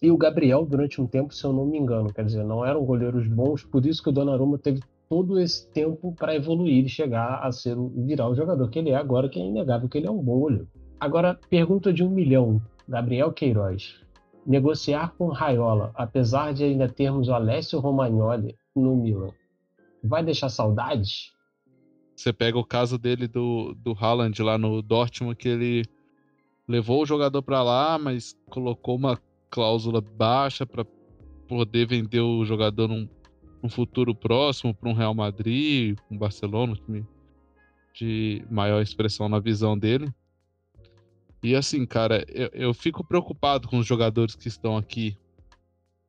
[0.00, 2.12] e o Gabriel durante um tempo, se eu não me engano.
[2.12, 6.12] Quer dizer, não eram goleiros bons, por isso que o Donnarumma teve todo esse tempo
[6.12, 9.44] para evoluir e chegar a ser virar o jogador que ele é agora, que é
[9.44, 10.68] inegável que ele é um goleiro.
[10.98, 12.60] Agora, pergunta de um milhão.
[12.88, 14.06] Gabriel Queiroz
[14.46, 19.32] negociar com Raiola, apesar de ainda termos o Alessio Romagnoli no Milan,
[20.02, 21.32] vai deixar saudades?
[22.14, 25.84] Você pega o caso dele do, do Haaland lá no Dortmund, que ele
[26.66, 29.18] levou o jogador para lá, mas colocou uma
[29.50, 30.86] cláusula baixa para
[31.48, 33.08] poder vender o jogador num,
[33.66, 37.04] num futuro próximo para um Real Madrid, um Barcelona, time
[37.92, 40.12] de maior expressão na visão dele.
[41.42, 45.16] E assim, cara, eu, eu fico preocupado com os jogadores que estão aqui.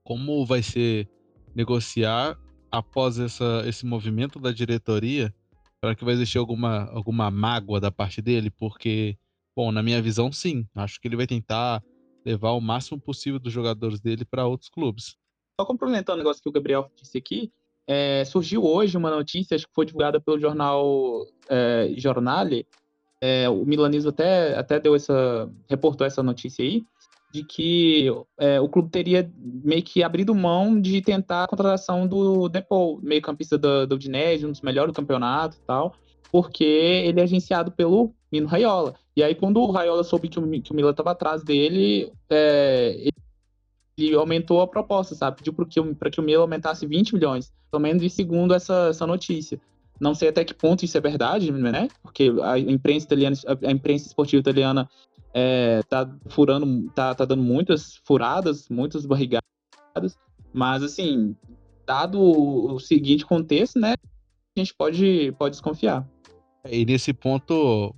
[0.04, 1.10] Como vai ser
[1.56, 2.38] negociar
[2.72, 5.34] após essa, esse movimento da diretoria?
[5.80, 8.52] Será que vai existir alguma, alguma mágoa da parte dele?
[8.52, 9.18] Porque,
[9.56, 10.68] bom, na minha visão, sim.
[10.76, 11.82] Acho que ele vai tentar
[12.26, 15.18] levar o máximo possível dos jogadores dele para outros clubes.
[15.60, 17.52] Só complementando o negócio que o Gabriel disse aqui,
[17.88, 22.68] é, surgiu hoje uma notícia, acho que foi divulgada pelo jornal é, Jornale,
[23.20, 26.84] é, o Milanismo até, até deu essa, reportou essa notícia aí,
[27.32, 32.48] de que é, o clube teria meio que abrido mão de tentar a contratação do
[32.48, 35.96] Depou, meio campista do, do Udinese, um dos melhores do campeonato e tal,
[36.32, 38.94] porque ele é agenciado pelo Mino Raiola.
[39.16, 42.94] E aí, quando o Raiola soube que o, que o Milan estava atrás dele, é,
[43.00, 43.27] ele
[44.16, 45.38] aumentou a proposta, sabe?
[45.38, 49.60] Pediu para que o Milan aumentasse 20 milhões, pelo menos de segundo essa, essa notícia.
[50.00, 51.88] Não sei até que ponto isso é verdade, né?
[52.04, 54.88] Porque a imprensa italiana, a imprensa esportiva italiana
[55.34, 59.42] é, tá furando, tá, tá dando muitas furadas, muitas barrigadas,
[60.54, 61.36] mas assim,
[61.86, 63.96] dado o seguinte contexto, né?
[64.56, 66.08] A gente pode, pode desconfiar.
[66.70, 67.96] E nesse ponto,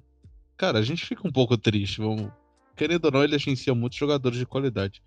[0.55, 1.99] cara, a gente fica um pouco triste.
[1.99, 2.31] Vamos...
[2.75, 5.01] Querendo ou não, ele agencia muitos jogadores de qualidade.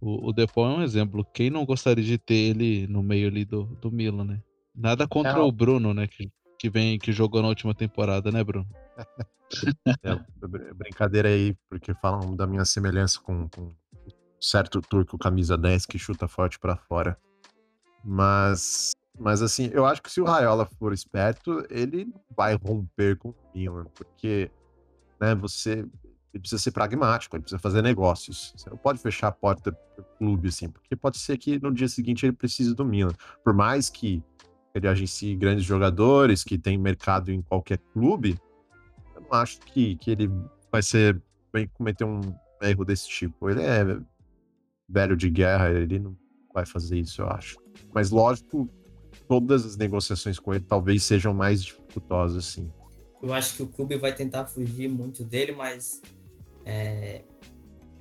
[0.00, 1.24] O, o Depô é um exemplo.
[1.34, 4.42] Quem não gostaria de ter ele no meio ali do, do Milan, né?
[4.74, 5.42] Nada contra é.
[5.42, 6.06] o Bruno, né?
[6.06, 8.68] Que, que vem, que jogou na última temporada, né, Bruno?
[10.04, 13.74] é, brincadeira aí, porque falam da minha semelhança com, com
[14.40, 17.18] certo turco camisa 10 que chuta forte para fora.
[18.04, 23.30] Mas, mas assim, eu acho que se o Raiola for esperto, ele vai romper com
[23.30, 24.50] o Milan, porque
[25.20, 25.84] né, você
[26.32, 28.52] ele precisa ser pragmático, ele precisa fazer negócios.
[28.56, 31.88] Você não pode fechar a porta pro clube, assim, porque pode ser que no dia
[31.88, 33.12] seguinte ele precise do Milan.
[33.42, 34.22] Por mais que
[34.74, 38.38] ele agencie grandes jogadores, que tem mercado em qualquer clube,
[39.14, 40.30] eu não acho que, que ele
[40.70, 41.20] vai ser
[41.52, 42.20] vai cometer um
[42.62, 43.48] erro desse tipo.
[43.48, 43.98] Ele é
[44.88, 46.16] velho de guerra, ele não
[46.52, 47.58] vai fazer isso, eu acho.
[47.92, 48.68] Mas lógico,
[49.26, 52.70] todas as negociações com ele talvez sejam mais dificultosas, sim.
[53.22, 56.00] Eu acho que o clube vai tentar fugir muito dele, mas
[56.68, 57.22] é,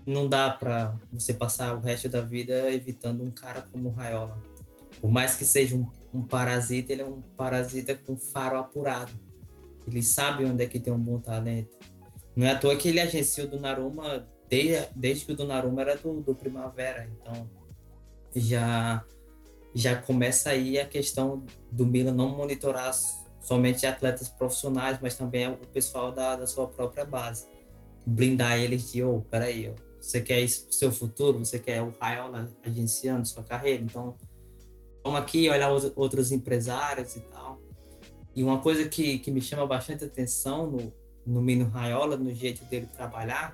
[0.06, 4.42] não dá para você passar o resto da vida evitando um cara como o Raiola.
[5.02, 9.12] Por mais que seja um um parasita, ele é um parasita com faro apurado.
[9.86, 11.78] Ele sabe onde é que tem um bom talento.
[12.36, 15.96] Não é à toa que ele agenciou o Donnarumma desde, desde que o Donnarumma era
[15.96, 17.10] do, do Primavera.
[17.14, 17.50] Então,
[18.36, 19.04] já,
[19.74, 22.94] já começa aí a questão do Milan não monitorar
[23.40, 27.48] somente atletas profissionais, mas também o pessoal da, da sua própria base.
[28.10, 31.40] Blindar eles de, oh, peraí, você quer isso pro seu futuro?
[31.40, 33.84] Você quer o Raiola agenciando sua carreira?
[33.84, 34.16] Então,
[35.04, 37.62] vamos aqui olhar os outros empresários e tal.
[38.34, 40.94] E uma coisa que, que me chama bastante atenção no,
[41.26, 43.54] no Mino Raiola, no jeito dele trabalhar,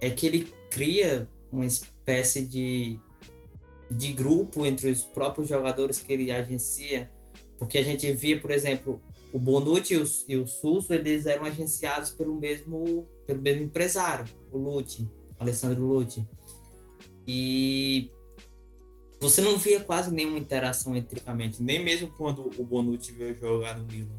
[0.00, 2.98] é que ele cria uma espécie de,
[3.90, 7.10] de grupo entre os próprios jogadores que ele agencia.
[7.58, 11.44] Porque a gente via, por exemplo, o Bonucci e o, e o Susso, eles eram
[11.44, 16.26] agenciados pelo mesmo, pelo mesmo empresário, o Lute, Alessandro Lute.
[17.26, 18.10] E
[19.20, 21.22] você não via quase nenhuma interação entre
[21.60, 24.18] nem mesmo quando o Bonucci veio jogar no Milan.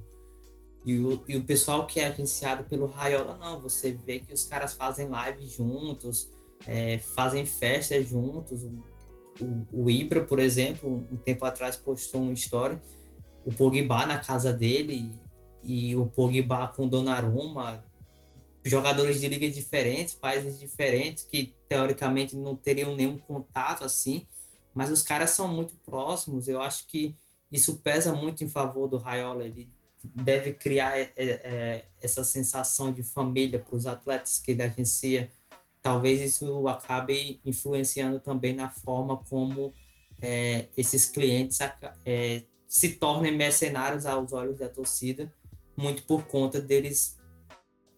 [0.86, 4.46] E o, e o pessoal que é agenciado pelo Raiola, não, você vê que os
[4.46, 6.30] caras fazem live juntos,
[6.66, 8.64] é, fazem festas juntos.
[8.64, 8.84] O,
[9.44, 12.82] o, o, Ibra, por exemplo, um tempo atrás postou uma história,
[13.46, 15.12] o Pogba na casa dele
[15.64, 17.84] e o Pogba com Donnarumma,
[18.64, 24.28] jogadores de ligas diferentes, países diferentes, que teoricamente não teriam nenhum contato assim,
[24.74, 26.48] mas os caras são muito próximos.
[26.48, 27.16] Eu acho que
[27.52, 29.44] isso pesa muito em favor do Raiola.
[29.46, 29.70] Ele
[30.04, 35.32] deve criar é, é, essa sensação de família para os atletas que ele agencia.
[35.82, 39.74] Talvez isso acabe influenciando também na forma como
[40.22, 41.60] é, esses clientes
[42.06, 45.30] é, se tornem mercenários aos olhos da torcida,
[45.76, 47.20] muito por conta deles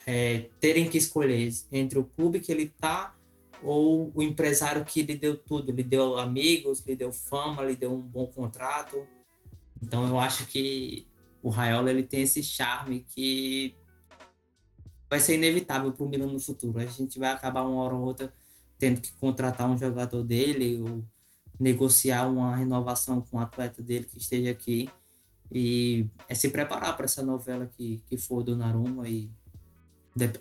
[0.04, 3.16] é, terem que escolher entre o clube que ele está
[3.62, 7.94] ou o empresário que lhe deu tudo, lhe deu amigos, lhe deu fama, lhe deu
[7.94, 9.06] um bom contrato.
[9.80, 11.06] Então eu acho que
[11.44, 13.76] o Raiola ele tem esse charme que
[15.08, 16.80] vai ser inevitável para o Milan no futuro.
[16.80, 18.34] A gente vai acabar uma hora ou outra
[18.80, 21.06] tendo que contratar um jogador dele ou
[21.60, 24.90] negociar uma renovação com um atleta dele que esteja aqui.
[25.52, 29.30] E é se preparar para essa novela que, que for do Naruma e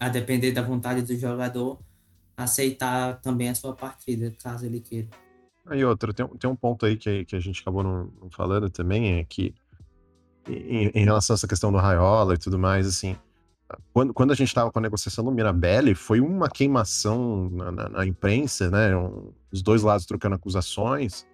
[0.01, 1.79] a depender da vontade do jogador,
[2.37, 5.09] aceitar também a sua partida, caso ele queira.
[5.66, 8.68] Aí outra, tem, tem um ponto aí que, que a gente acabou não, não falando
[8.68, 9.55] também, é que
[10.48, 13.16] em, em, relação a essa questão do Raiola e tudo mais, assim,
[13.93, 17.89] quando, quando a gente estava com a negociação do Mirabelli, foi uma queimação na, na,
[17.89, 18.97] na imprensa, né?
[18.97, 21.27] Um, os dois lados trocando acusações.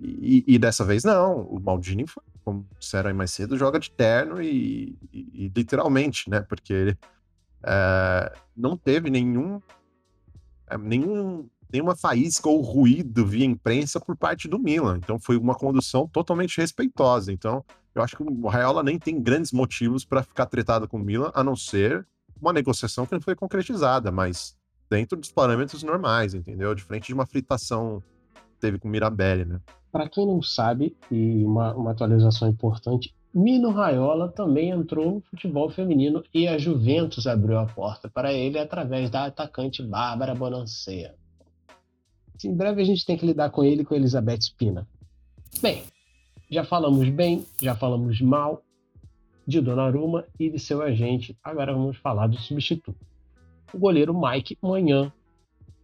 [0.00, 2.06] E, e, dessa vez não, o Maldini,
[2.44, 6.40] como disseram aí mais cedo, joga de terno e, e, e literalmente, né?
[6.40, 6.98] Porque ele
[7.62, 9.60] é, não teve nenhum,
[10.68, 14.98] é, nenhum nenhuma faísca ou ruído via imprensa por parte do Milan.
[14.98, 17.32] Então foi uma condução totalmente respeitosa.
[17.32, 21.00] Então eu acho que o Raiola nem tem grandes motivos para ficar tretado com o
[21.00, 22.06] Milan, a não ser
[22.40, 24.56] uma negociação que não foi concretizada, mas
[24.90, 26.74] dentro dos parâmetros normais, entendeu?
[26.74, 28.02] De frente de uma fritação
[28.34, 29.60] que teve com o Mirabelli, né?
[29.90, 35.70] Para quem não sabe, e uma, uma atualização importante, Mino Raiola também entrou no futebol
[35.70, 41.14] feminino e a Juventus abriu a porta para ele através da atacante Bárbara Bonancea.
[42.44, 44.86] Em breve a gente tem que lidar com ele e com Elizabeth Spina.
[45.60, 45.82] Bem,
[46.52, 48.62] já falamos bem, já falamos mal
[49.46, 51.34] de Donnarumma e de seu agente.
[51.42, 52.94] Agora vamos falar do substituto.
[53.72, 55.10] O goleiro Mike Manhã,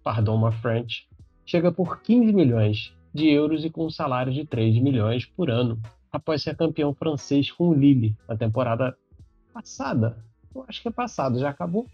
[0.05, 1.09] pardon my French,
[1.47, 5.81] chega por 15 milhões de euros e com um salário de 3 milhões por ano,
[6.13, 8.95] após ser campeão francês com o Lille na temporada
[9.55, 10.23] passada.
[10.55, 11.87] Eu acho que é passado, já acabou.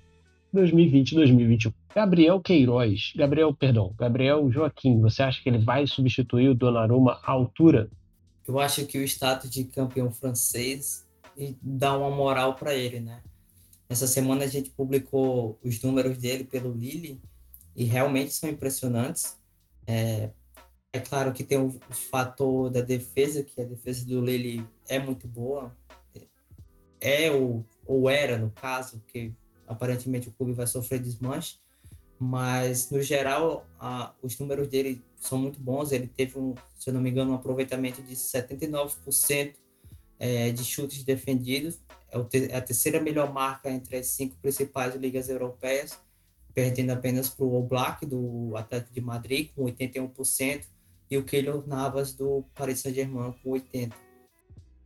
[0.52, 1.72] 2020-2021.
[1.94, 7.30] Gabriel Queiroz, Gabriel, perdão, Gabriel Joaquim, você acha que ele vai substituir o Donnarumma à
[7.30, 7.88] altura
[8.46, 11.07] eu acho que o status de campeão francês
[11.61, 13.22] dá uma moral para ele, né?
[13.88, 17.20] Essa semana a gente publicou os números dele pelo Lille
[17.76, 19.37] e realmente são impressionantes.
[19.87, 20.30] É,
[20.92, 21.70] é claro que tem o,
[22.11, 25.76] fator da defesa, que a defesa do Lille é muito boa.
[27.00, 29.35] É ou, ou era, no caso, que
[29.66, 31.59] aparentemente o clube vai sofrer desmanche
[32.18, 35.92] mas no geral a, os números dele são muito bons.
[35.92, 39.55] Ele teve, um, se eu não me engano, um aproveitamento de 79%
[40.18, 41.81] é, de chutes defendidos.
[42.11, 45.98] É, te, é, a terceira melhor marca entre as cinco principais ligas europeias,
[46.55, 50.64] perdendo apenas para o Oblak do Atlético de Madrid com 81%
[51.11, 53.92] e o Keylor Navas do Paris Saint-Germain com 80%.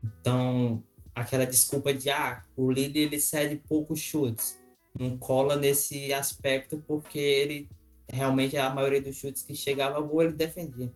[0.02, 0.82] Então,
[1.14, 4.57] aquela desculpa de ah, o líder ele cede poucos chutes
[4.98, 7.70] não cola nesse aspecto porque ele
[8.10, 10.92] realmente a maioria dos chutes que chegava a gol ele defendia.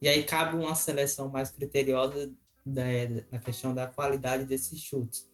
[0.00, 2.32] E aí cabe uma seleção mais criteriosa
[2.64, 2.84] da,
[3.30, 5.28] na questão da qualidade desses chutes.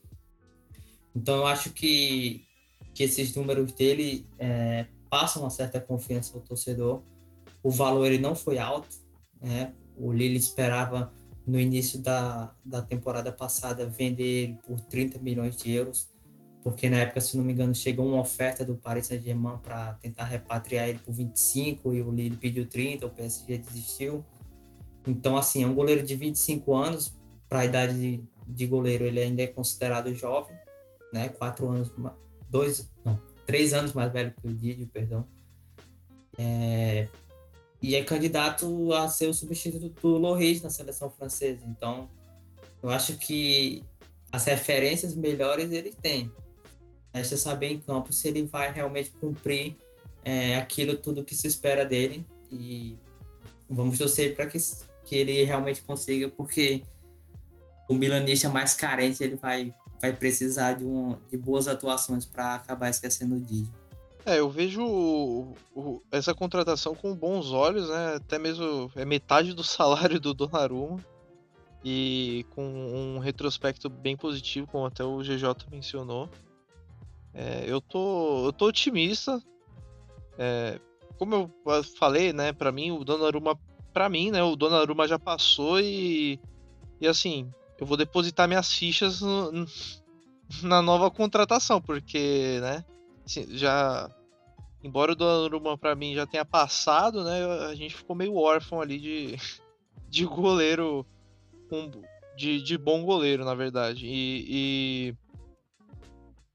[1.14, 2.46] Então eu acho que,
[2.92, 7.02] que esses números dele é, passam uma certa confiança ao torcedor.
[7.62, 8.88] O valor ele não foi alto,
[9.40, 9.72] né?
[9.96, 11.12] O Lille esperava
[11.46, 16.13] no início da, da temporada passada vender ele por 30 milhões de euros
[16.64, 20.24] porque na época, se não me engano, chegou uma oferta do Paris Saint-Germain para tentar
[20.24, 24.24] repatriar ele por 25 e o Lille pediu 30, o PSG desistiu.
[25.06, 27.14] Então, assim, é um goleiro de 25 anos,
[27.50, 30.56] para a idade de, de, goleiro, ele ainda é considerado jovem,
[31.12, 31.28] né?
[31.28, 31.92] Quatro anos,
[32.48, 35.28] dois, não, três anos mais velho que o Didio, perdão.
[36.38, 37.08] É,
[37.82, 41.62] e é candidato a ser o substituto do Loris na seleção francesa.
[41.66, 42.08] Então,
[42.82, 43.84] eu acho que
[44.32, 46.32] as referências melhores ele tem.
[47.14, 49.76] Resta saber em campo se ele vai realmente cumprir
[50.24, 52.98] é, aquilo tudo que se espera dele e
[53.70, 54.58] vamos torcer para que,
[55.04, 56.82] que ele realmente consiga, porque
[57.88, 62.90] o milanista mais carente ele vai, vai precisar de, um, de boas atuações para acabar
[62.90, 63.70] esquecendo o Didi.
[64.26, 68.14] É, eu vejo o, o, essa contratação com bons olhos, né?
[68.16, 70.98] Até mesmo é metade do salário do Donnarumma
[71.84, 76.30] e com um retrospecto bem positivo, como até o GJ mencionou.
[77.34, 79.42] É, eu, tô, eu tô otimista.
[80.38, 80.78] É,
[81.18, 81.34] como
[81.66, 83.58] eu falei, né, para mim o Donnarumma,
[83.92, 86.38] para mim, né, o Donnarumma já passou e
[87.00, 89.50] e assim, eu vou depositar minhas fichas no,
[90.62, 92.84] na nova contratação, porque, né,
[93.24, 94.08] assim, já
[94.82, 98.98] embora o Donnarumma para mim já tenha passado, né, a gente ficou meio órfão ali
[98.98, 99.36] de
[100.08, 101.04] de goleiro
[102.36, 104.06] de, de bom goleiro, na verdade.
[104.06, 105.14] E, e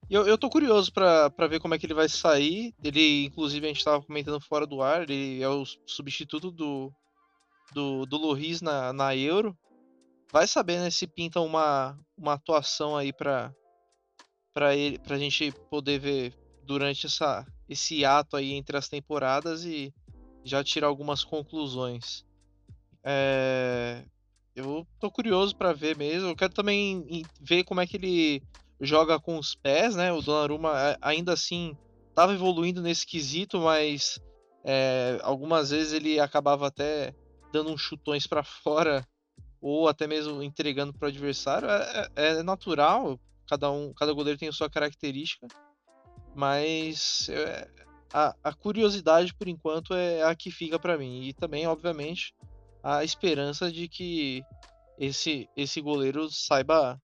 [0.10, 2.74] eu, eu tô curioso para ver como é que ele vai sair.
[2.84, 6.92] Ele, inclusive, a gente tava comentando fora do ar, ele é o substituto do,
[7.74, 9.58] do, do na, na Euro.
[10.32, 13.54] Vai saber, né, se pinta uma, uma atuação aí pra,
[14.54, 16.34] pra, ele, pra gente poder ver
[16.64, 19.94] durante essa, esse ato aí entre as temporadas e
[20.44, 22.26] já tirar algumas conclusões.
[23.04, 24.04] É,
[24.56, 26.30] eu tô curioso para ver mesmo.
[26.30, 28.44] Eu quero também ver como é que ele
[28.82, 30.12] joga com os pés, né?
[30.12, 31.78] O Donnarumma ainda assim
[32.10, 34.20] estava evoluindo nesse quesito, mas
[34.64, 37.14] é, algumas vezes ele acabava até
[37.52, 39.06] dando uns chutões para fora
[39.62, 41.70] ou até mesmo entregando para o adversário.
[41.70, 45.48] É, é, é, natural, cada um, cada goleiro tem a sua característica,
[46.36, 47.68] mas é,
[48.14, 52.34] a, a, curiosidade por enquanto é a que fica para mim e também, obviamente,
[52.82, 54.42] a esperança de que
[54.98, 57.02] esse esse goleiro saiba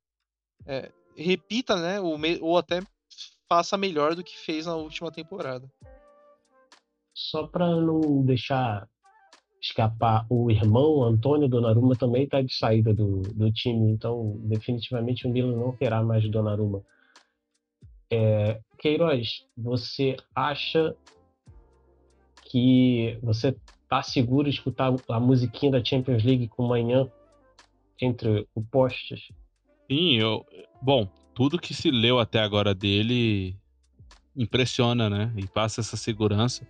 [0.66, 2.82] é, repita, né, ou, ou até
[3.48, 5.70] faça melhor do que fez na última temporada.
[7.14, 8.88] Só para não deixar
[9.62, 15.30] escapar, o irmão Antônio Donnarumma também está de saída do, do time, então definitivamente o
[15.30, 16.84] Milan não terá mais Donnarumma.
[18.12, 20.96] É, Queiroz, você acha
[22.44, 23.56] que você
[23.90, 27.10] tá seguro de escutar a musiquinha da Champions League com manhã
[28.00, 29.30] entre o postes?
[29.90, 30.46] Sim, eu.
[30.86, 33.58] Bom, tudo que se leu até agora dele
[34.36, 35.34] impressiona, né?
[35.36, 36.64] E passa essa segurança.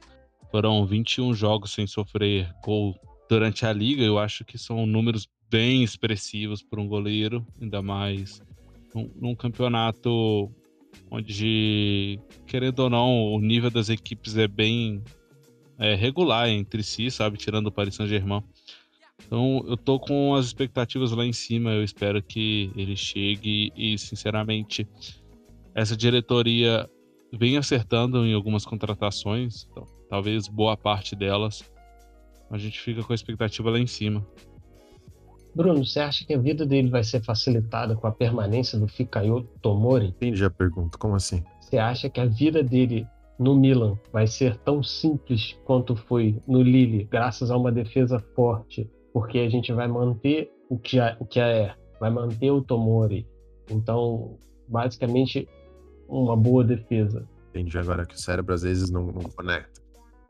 [0.49, 2.97] Foram 21 jogos sem sofrer gol
[3.29, 4.01] durante a liga.
[4.01, 8.41] Eu acho que são números bem expressivos para um goleiro, ainda mais
[8.95, 10.49] num, num, campeonato
[11.11, 15.03] onde, querendo ou não, o nível das equipes é bem
[15.77, 17.35] é, regular entre si, sabe?
[17.35, 18.41] Tirando o Paris Saint-Germain.
[19.25, 21.71] Então eu tô com as expectativas lá em cima.
[21.71, 24.87] Eu espero que ele chegue e, sinceramente,
[25.73, 26.89] essa diretoria
[27.33, 29.67] vem acertando em algumas contratações.
[29.71, 31.63] Então, talvez boa parte delas.
[32.49, 34.25] A gente fica com a expectativa lá em cima.
[35.55, 39.43] Bruno, você acha que a vida dele vai ser facilitada com a permanência do Fikayo
[39.61, 40.07] Tomori?
[40.07, 40.97] Entendi a pergunta.
[40.97, 41.43] Como assim?
[41.61, 43.07] Você acha que a vida dele
[43.39, 48.89] no Milan vai ser tão simples quanto foi no Lille, graças a uma defesa forte,
[49.15, 53.25] porque a gente vai manter o que, é, o que é, vai manter o Tomori.
[53.71, 54.37] Então,
[54.67, 55.47] basicamente,
[56.05, 57.25] uma boa defesa.
[57.51, 59.81] Entendi agora que o cérebro às vezes não, não conecta.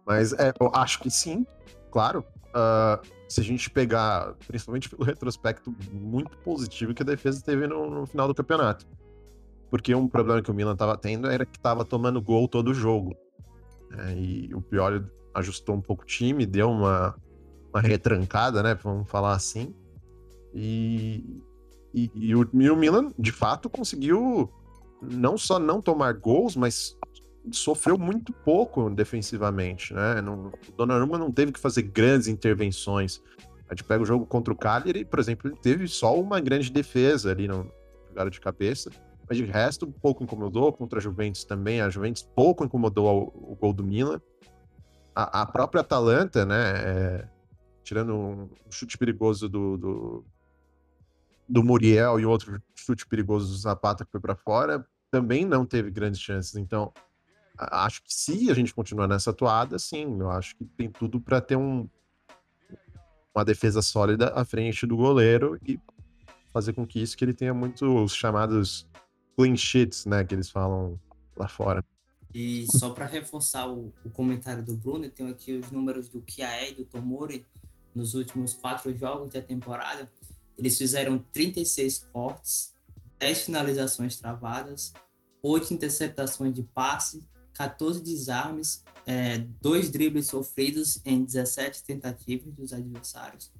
[0.05, 1.47] Mas é, eu acho que sim,
[1.89, 2.23] claro.
[2.49, 7.89] Uh, se a gente pegar, principalmente pelo retrospecto muito positivo que a defesa teve no,
[7.89, 8.85] no final do campeonato.
[9.71, 12.73] Porque um problema que o Milan estava tendo era que estava tomando gol todo o
[12.75, 13.17] jogo.
[13.97, 17.15] É, e o Pioli ajustou um pouco o time, deu uma,
[17.75, 18.73] uma retrancada, né?
[18.81, 19.75] Vamos falar assim.
[20.53, 21.41] E,
[21.93, 24.49] e, e, o, e o Milan, de fato, conseguiu
[25.01, 26.97] não só não tomar gols, mas
[27.51, 30.21] sofreu muito pouco defensivamente, né?
[30.21, 33.21] Não, o Donnarumma não teve que fazer grandes intervenções.
[33.69, 36.71] A gente pega o jogo contra o Cagliari, por exemplo, ele teve só uma grande
[36.71, 37.69] defesa ali no
[38.07, 38.89] jogada de cabeça,
[39.27, 41.81] mas de resto pouco incomodou contra a Juventus também.
[41.81, 44.21] A Juventus pouco incomodou o, o gol do Milan.
[45.13, 46.73] A, a própria Atalanta, né?
[46.77, 47.34] É,
[47.85, 50.25] tirando um chute perigoso do, do,
[51.47, 55.91] do Muriel e outro chute perigoso do Zapata que foi para fora, também não teve
[55.91, 56.55] grandes chances.
[56.55, 56.91] Então,
[57.57, 61.39] acho que se a gente continuar nessa atuada, sim, eu acho que tem tudo para
[61.39, 61.87] ter um,
[63.33, 65.79] uma defesa sólida à frente do goleiro e
[66.51, 68.87] fazer com que isso que ele tenha muitos chamados
[69.37, 70.99] clean sheets, né, que eles falam
[71.37, 71.85] lá fora.
[72.33, 76.21] E só para reforçar o, o, comentário do Bruno, eu tenho aqui os números do
[76.21, 77.45] Kiaé e do Tomori
[77.95, 80.11] nos últimos quatro jogos da temporada.
[80.57, 82.73] Eles fizeram 36 cortes,
[83.17, 84.93] 10 finalizações travadas,
[85.41, 87.23] 8 interceptações de passe,
[87.53, 93.51] 14 desarmes, é, dois dribles sofridos em 17 tentativas dos adversários,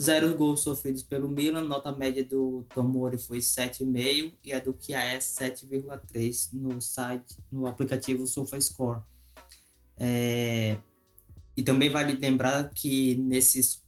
[0.00, 5.24] zero gols sofridos pelo Milan, nota média do Tomori foi 7,5 e a do Kiaes
[5.38, 9.02] 7,3 no site, no aplicativo SofaScore.
[9.98, 10.78] É,
[11.60, 13.82] e também vale lembrar que nesses,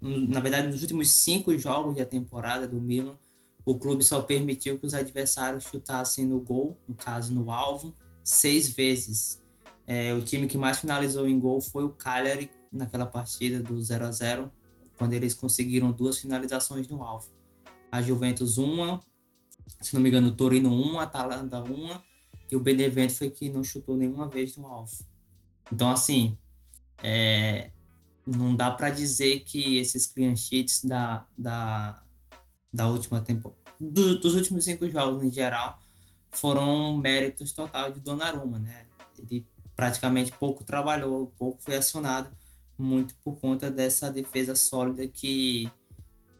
[0.00, 3.16] na verdade, nos últimos cinco jogos da temporada do Milan,
[3.64, 7.94] o clube só permitiu que os adversários chutassem no gol, no caso no alvo,
[8.24, 9.40] seis vezes.
[9.86, 14.04] É, o time que mais finalizou em gol foi o Cagliari naquela partida do 0
[14.04, 14.50] a 0
[14.98, 17.30] quando eles conseguiram duas finalizações no alvo.
[17.92, 19.00] A Juventus uma,
[19.80, 22.02] se não me engano, o Torino uma, Atalanta uma,
[22.50, 25.06] e o Benevento foi que não chutou nenhuma vez no alvo.
[25.70, 26.36] Então, assim,
[27.02, 27.70] é,
[28.26, 32.02] não dá para dizer que esses clean sheets da, da,
[32.72, 35.78] da última temporada, do, dos últimos cinco jogos em geral,
[36.30, 38.86] foram méritos total de Donnarumma, né?
[39.18, 42.30] Ele praticamente pouco trabalhou, pouco foi acionado,
[42.78, 45.70] muito por conta dessa defesa sólida que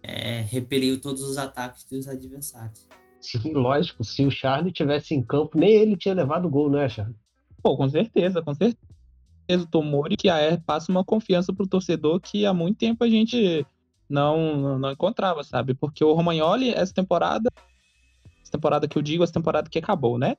[0.02, 2.88] é, repeliu todos os ataques dos adversários.
[3.20, 4.02] Sim, lógico.
[4.02, 7.16] Se o Charlie tivesse em campo, nem ele tinha levado gol, né, Charlie?
[7.62, 8.91] Pô, com certeza, com certeza.
[9.50, 13.66] O Tomori que a passa uma confiança pro torcedor que há muito tempo a gente
[14.08, 15.74] não, não encontrava, sabe?
[15.74, 17.50] Porque o Romagnoli, essa temporada,
[18.42, 20.36] essa temporada que eu digo, essa temporada que acabou, né?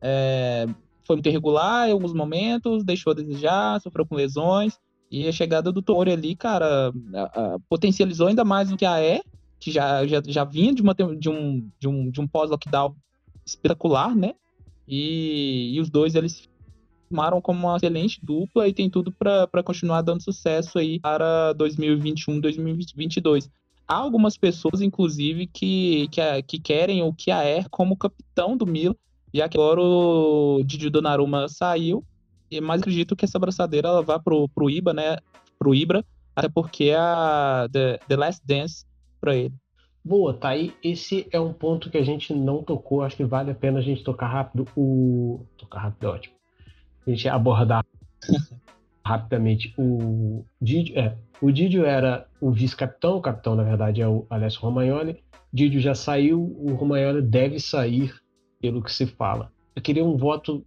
[0.00, 0.66] É,
[1.04, 4.78] foi muito irregular em alguns momentos, deixou a desejar, sofreu com lesões.
[5.10, 8.98] E a chegada do Tomori ali, cara, a, a, potencializou ainda mais o que a
[8.98, 9.20] é,
[9.60, 12.96] que já, já, já vinha de, uma, de um, de um, de um pós-lockdown
[13.44, 14.34] espetacular, né?
[14.88, 16.48] E, e os dois, eles
[17.12, 22.40] formaram como uma excelente dupla e tem tudo para continuar dando sucesso aí para 2021,
[22.40, 23.50] 2022.
[23.86, 28.94] Há algumas pessoas, inclusive, que, que, que querem o Kiaer como capitão do Milan,
[29.34, 32.02] já que agora o Didi Donnarumma saiu
[32.62, 35.16] mas acredito que essa abraçadeira ela vá pro, pro IBA, né?
[35.58, 36.04] Pro Ibra,
[36.36, 38.84] até porque a The, The Last Dance
[39.18, 39.54] para ele.
[40.04, 40.74] Boa, tá aí.
[40.82, 43.02] Esse é um ponto que a gente não tocou.
[43.02, 44.66] Acho que vale a pena a gente tocar rápido.
[44.76, 45.46] O.
[45.56, 46.34] Tocar rápido é ótimo.
[47.06, 47.84] A gente abordar
[49.04, 49.74] rapidamente.
[49.76, 54.60] O Didio, é, o Didio era o vice-capitão, o capitão, na verdade, é o Alessio
[54.60, 55.22] Romagnoli.
[55.52, 58.14] Didio já saiu, o Romagnoli deve sair,
[58.60, 59.52] pelo que se fala.
[59.74, 60.62] Eu queria um voto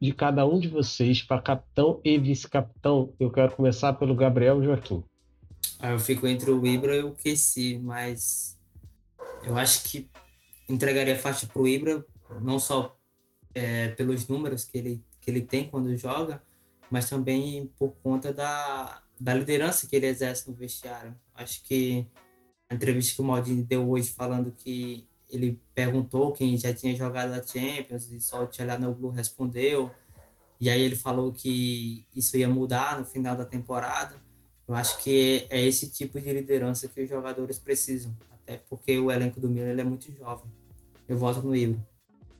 [0.00, 3.12] de cada um de vocês para capitão e vice-capitão.
[3.20, 5.04] Eu quero começar pelo Gabriel Joaquim.
[5.78, 8.58] Ah, eu fico entre o Ibra e o Kessi, mas
[9.44, 10.08] eu acho que
[10.68, 12.04] entregaria faixa para o Ibra,
[12.40, 12.96] não só
[13.54, 16.42] é, pelos números que ele, que ele tem quando joga,
[16.90, 21.14] mas também por conta da, da liderança que ele exerce no vestiário.
[21.34, 22.06] Acho que
[22.68, 27.32] a entrevista que o Maldini deu hoje falando que ele perguntou quem já tinha jogado
[27.32, 29.90] a Champions e só o Tchelanoglu respondeu.
[30.60, 34.14] E aí ele falou que isso ia mudar no final da temporada.
[34.66, 39.10] Eu acho que é esse tipo de liderança que os jogadores precisam, até porque o
[39.10, 40.50] elenco do Milan é muito jovem.
[41.08, 41.84] Eu voto no Ibra.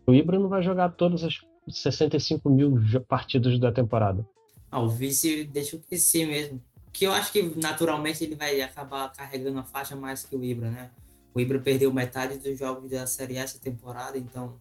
[0.07, 1.35] O Ibra não vai jogar todas as
[1.69, 4.27] 65 mil partidas da temporada.
[4.71, 6.63] Ah, o vice deixa o PC mesmo.
[6.93, 10.71] Que eu acho que naturalmente ele vai acabar carregando a faixa mais que o Ibra,
[10.71, 10.91] né?
[11.35, 14.57] O Ibra perdeu metade dos jogos da Série A essa temporada, então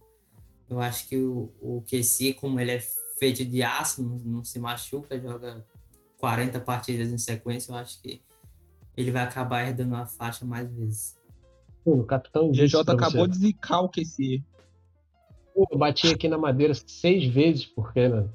[0.69, 2.79] eu acho que o, o QC, como ele é
[3.19, 5.63] feito de aço, não, não, se machuca, joga
[6.17, 8.21] 40 partidas em sequência, eu acho que
[8.97, 11.15] ele vai acabar herdando a faixa mais vezes.
[11.85, 14.43] o capitão GJ acabou de zicar o QC.
[15.55, 18.27] Eu bati aqui na madeira seis vezes, porque, né?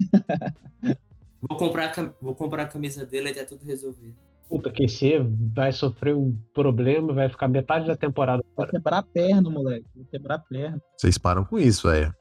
[1.40, 4.16] vou, comprar, vou comprar a camisa dele e tá tudo resolvido
[4.48, 5.20] puta, QC
[5.54, 8.42] vai sofrer um problema, vai ficar metade da temporada.
[8.56, 9.86] Vai quebrar a perna, moleque.
[9.94, 10.82] Vai quebrar a perna.
[10.96, 12.14] Vocês param com isso, velho.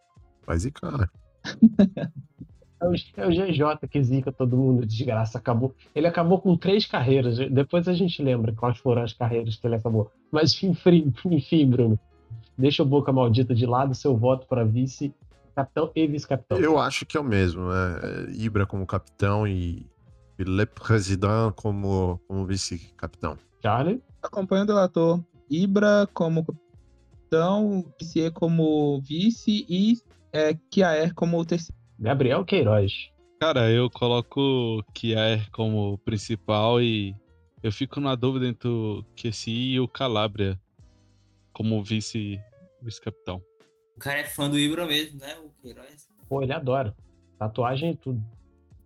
[0.46, 1.10] Vai zicar.
[2.80, 5.38] É o, é o GJ que zica todo mundo, desgraça.
[5.38, 5.74] Acabou.
[5.96, 7.38] Ele acabou com três carreiras.
[7.50, 10.12] Depois a gente lembra quais foram as carreiras que ele acabou.
[10.32, 12.00] Mas enfim, enfim Bruno.
[12.58, 15.14] Deixa o Boca Maldita de lado, seu voto para vice,
[15.56, 16.58] capitão e vice-capitão.
[16.58, 17.72] Eu acho que é o mesmo.
[17.72, 19.86] É Ibra como capitão e
[20.40, 23.38] Le Président como, como vice-capitão.
[23.62, 24.02] Charlie?
[24.22, 25.24] Acompanhando o relator.
[25.50, 29.98] Ibra como capitão, Pissier como vice e
[30.32, 31.76] é, Kiaer como terceiro.
[32.00, 33.12] Gabriel Queiroz.
[33.40, 37.16] Cara, eu coloco Kiaer como principal e
[37.62, 40.60] eu fico na dúvida entre o Kessi e o Calabria
[41.58, 42.40] como vice,
[42.84, 43.42] vice-capitão.
[43.96, 45.36] O cara é fã do Ibra mesmo, né?
[45.40, 46.08] O Queiroz.
[46.30, 46.96] Pô, ele adora.
[47.40, 48.24] Tatuagem e tudo.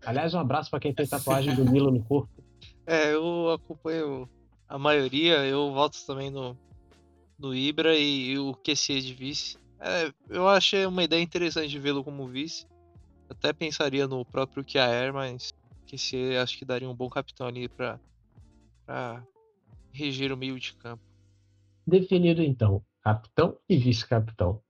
[0.06, 2.32] Aliás, um abraço para quem tem tatuagem do Milo no corpo.
[2.88, 4.28] É, eu acompanho
[4.70, 6.58] a maioria, eu voto também no,
[7.38, 9.58] no Ibra e, e o QC de vice.
[9.78, 12.66] É, eu achei uma ideia interessante de vê-lo como vice.
[13.30, 15.54] Até pensaria no próprio Kiaer, mas
[15.88, 18.00] QC acho que daria um bom capitão ali para
[19.92, 21.11] reger o meio de campo.
[21.86, 24.62] Definido então, capitão e vice-capitão.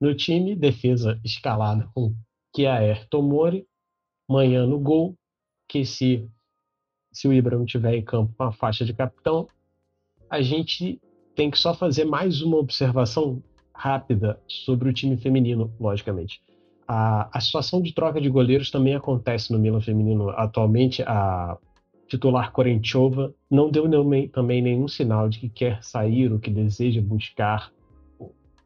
[0.00, 2.14] No time, defesa escalada com
[2.54, 3.66] Kiaer Tomori,
[4.28, 5.16] Manhã no gol,
[5.66, 6.28] que se,
[7.10, 9.48] se o Ibra não tiver em campo com a faixa de capitão,
[10.30, 11.00] a gente
[11.34, 13.42] tem que só fazer mais uma observação
[13.74, 16.42] rápida sobre o time feminino, logicamente.
[16.86, 20.30] A, a situação de troca de goleiros também acontece no Milan feminino.
[20.30, 21.56] Atualmente, a
[22.08, 23.84] titular Korenchova não deu
[24.32, 27.70] também nenhum sinal de que quer sair ou que deseja buscar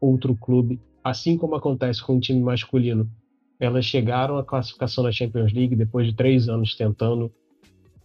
[0.01, 3.11] outro clube, assim como acontece com o time masculino.
[3.59, 7.31] Elas chegaram à classificação da Champions League depois de três anos tentando,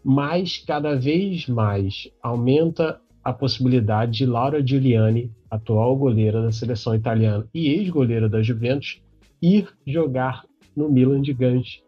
[0.03, 7.47] mas cada vez mais aumenta a possibilidade de Laura Giuliani, atual goleira da seleção italiana
[7.53, 9.01] e ex-goleira da Juventus,
[9.41, 11.83] ir jogar no Milan de Gans,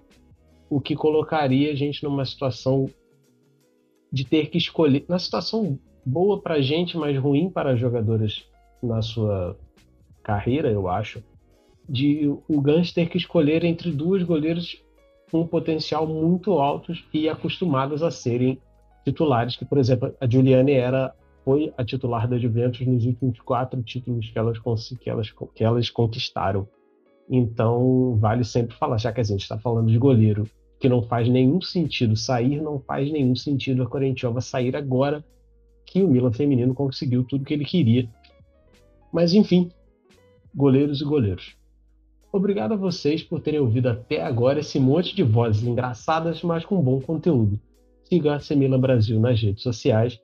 [0.70, 2.90] o que colocaria a gente numa situação
[4.12, 8.44] de ter que escolher, uma situação boa para a gente, mas ruim para as jogadoras
[8.82, 9.58] na sua
[10.24, 11.24] carreira, eu acho,
[11.88, 14.78] de o Gans ter que escolher entre duas goleiras
[15.32, 18.60] com potencial muito altos e acostumadas a serem
[19.04, 23.82] titulares, que, por exemplo, a Giuliani era, foi a titular da Juventus nos últimos quatro
[23.82, 24.60] títulos que elas,
[25.00, 26.68] que elas, que elas conquistaram.
[27.30, 30.50] Então, vale sempre falar, já que a gente está falando de goleiro,
[30.80, 35.24] que não faz nenhum sentido sair, não faz nenhum sentido a Corentiova sair agora
[35.86, 38.08] que o Milan feminino conseguiu tudo que ele queria.
[39.12, 39.72] Mas enfim,
[40.56, 41.56] goleiros e goleiros.
[42.32, 46.80] Obrigado a vocês por terem ouvido até agora esse monte de vozes engraçadas, mas com
[46.80, 47.60] bom conteúdo.
[48.04, 50.20] Siga a Semila Brasil nas redes sociais.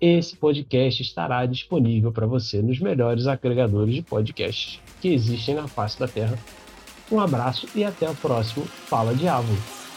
[0.00, 5.98] Esse podcast estará disponível para você nos melhores agregadores de podcasts que existem na face
[5.98, 6.38] da Terra.
[7.10, 9.87] Um abraço e até o próximo Fala Ávila.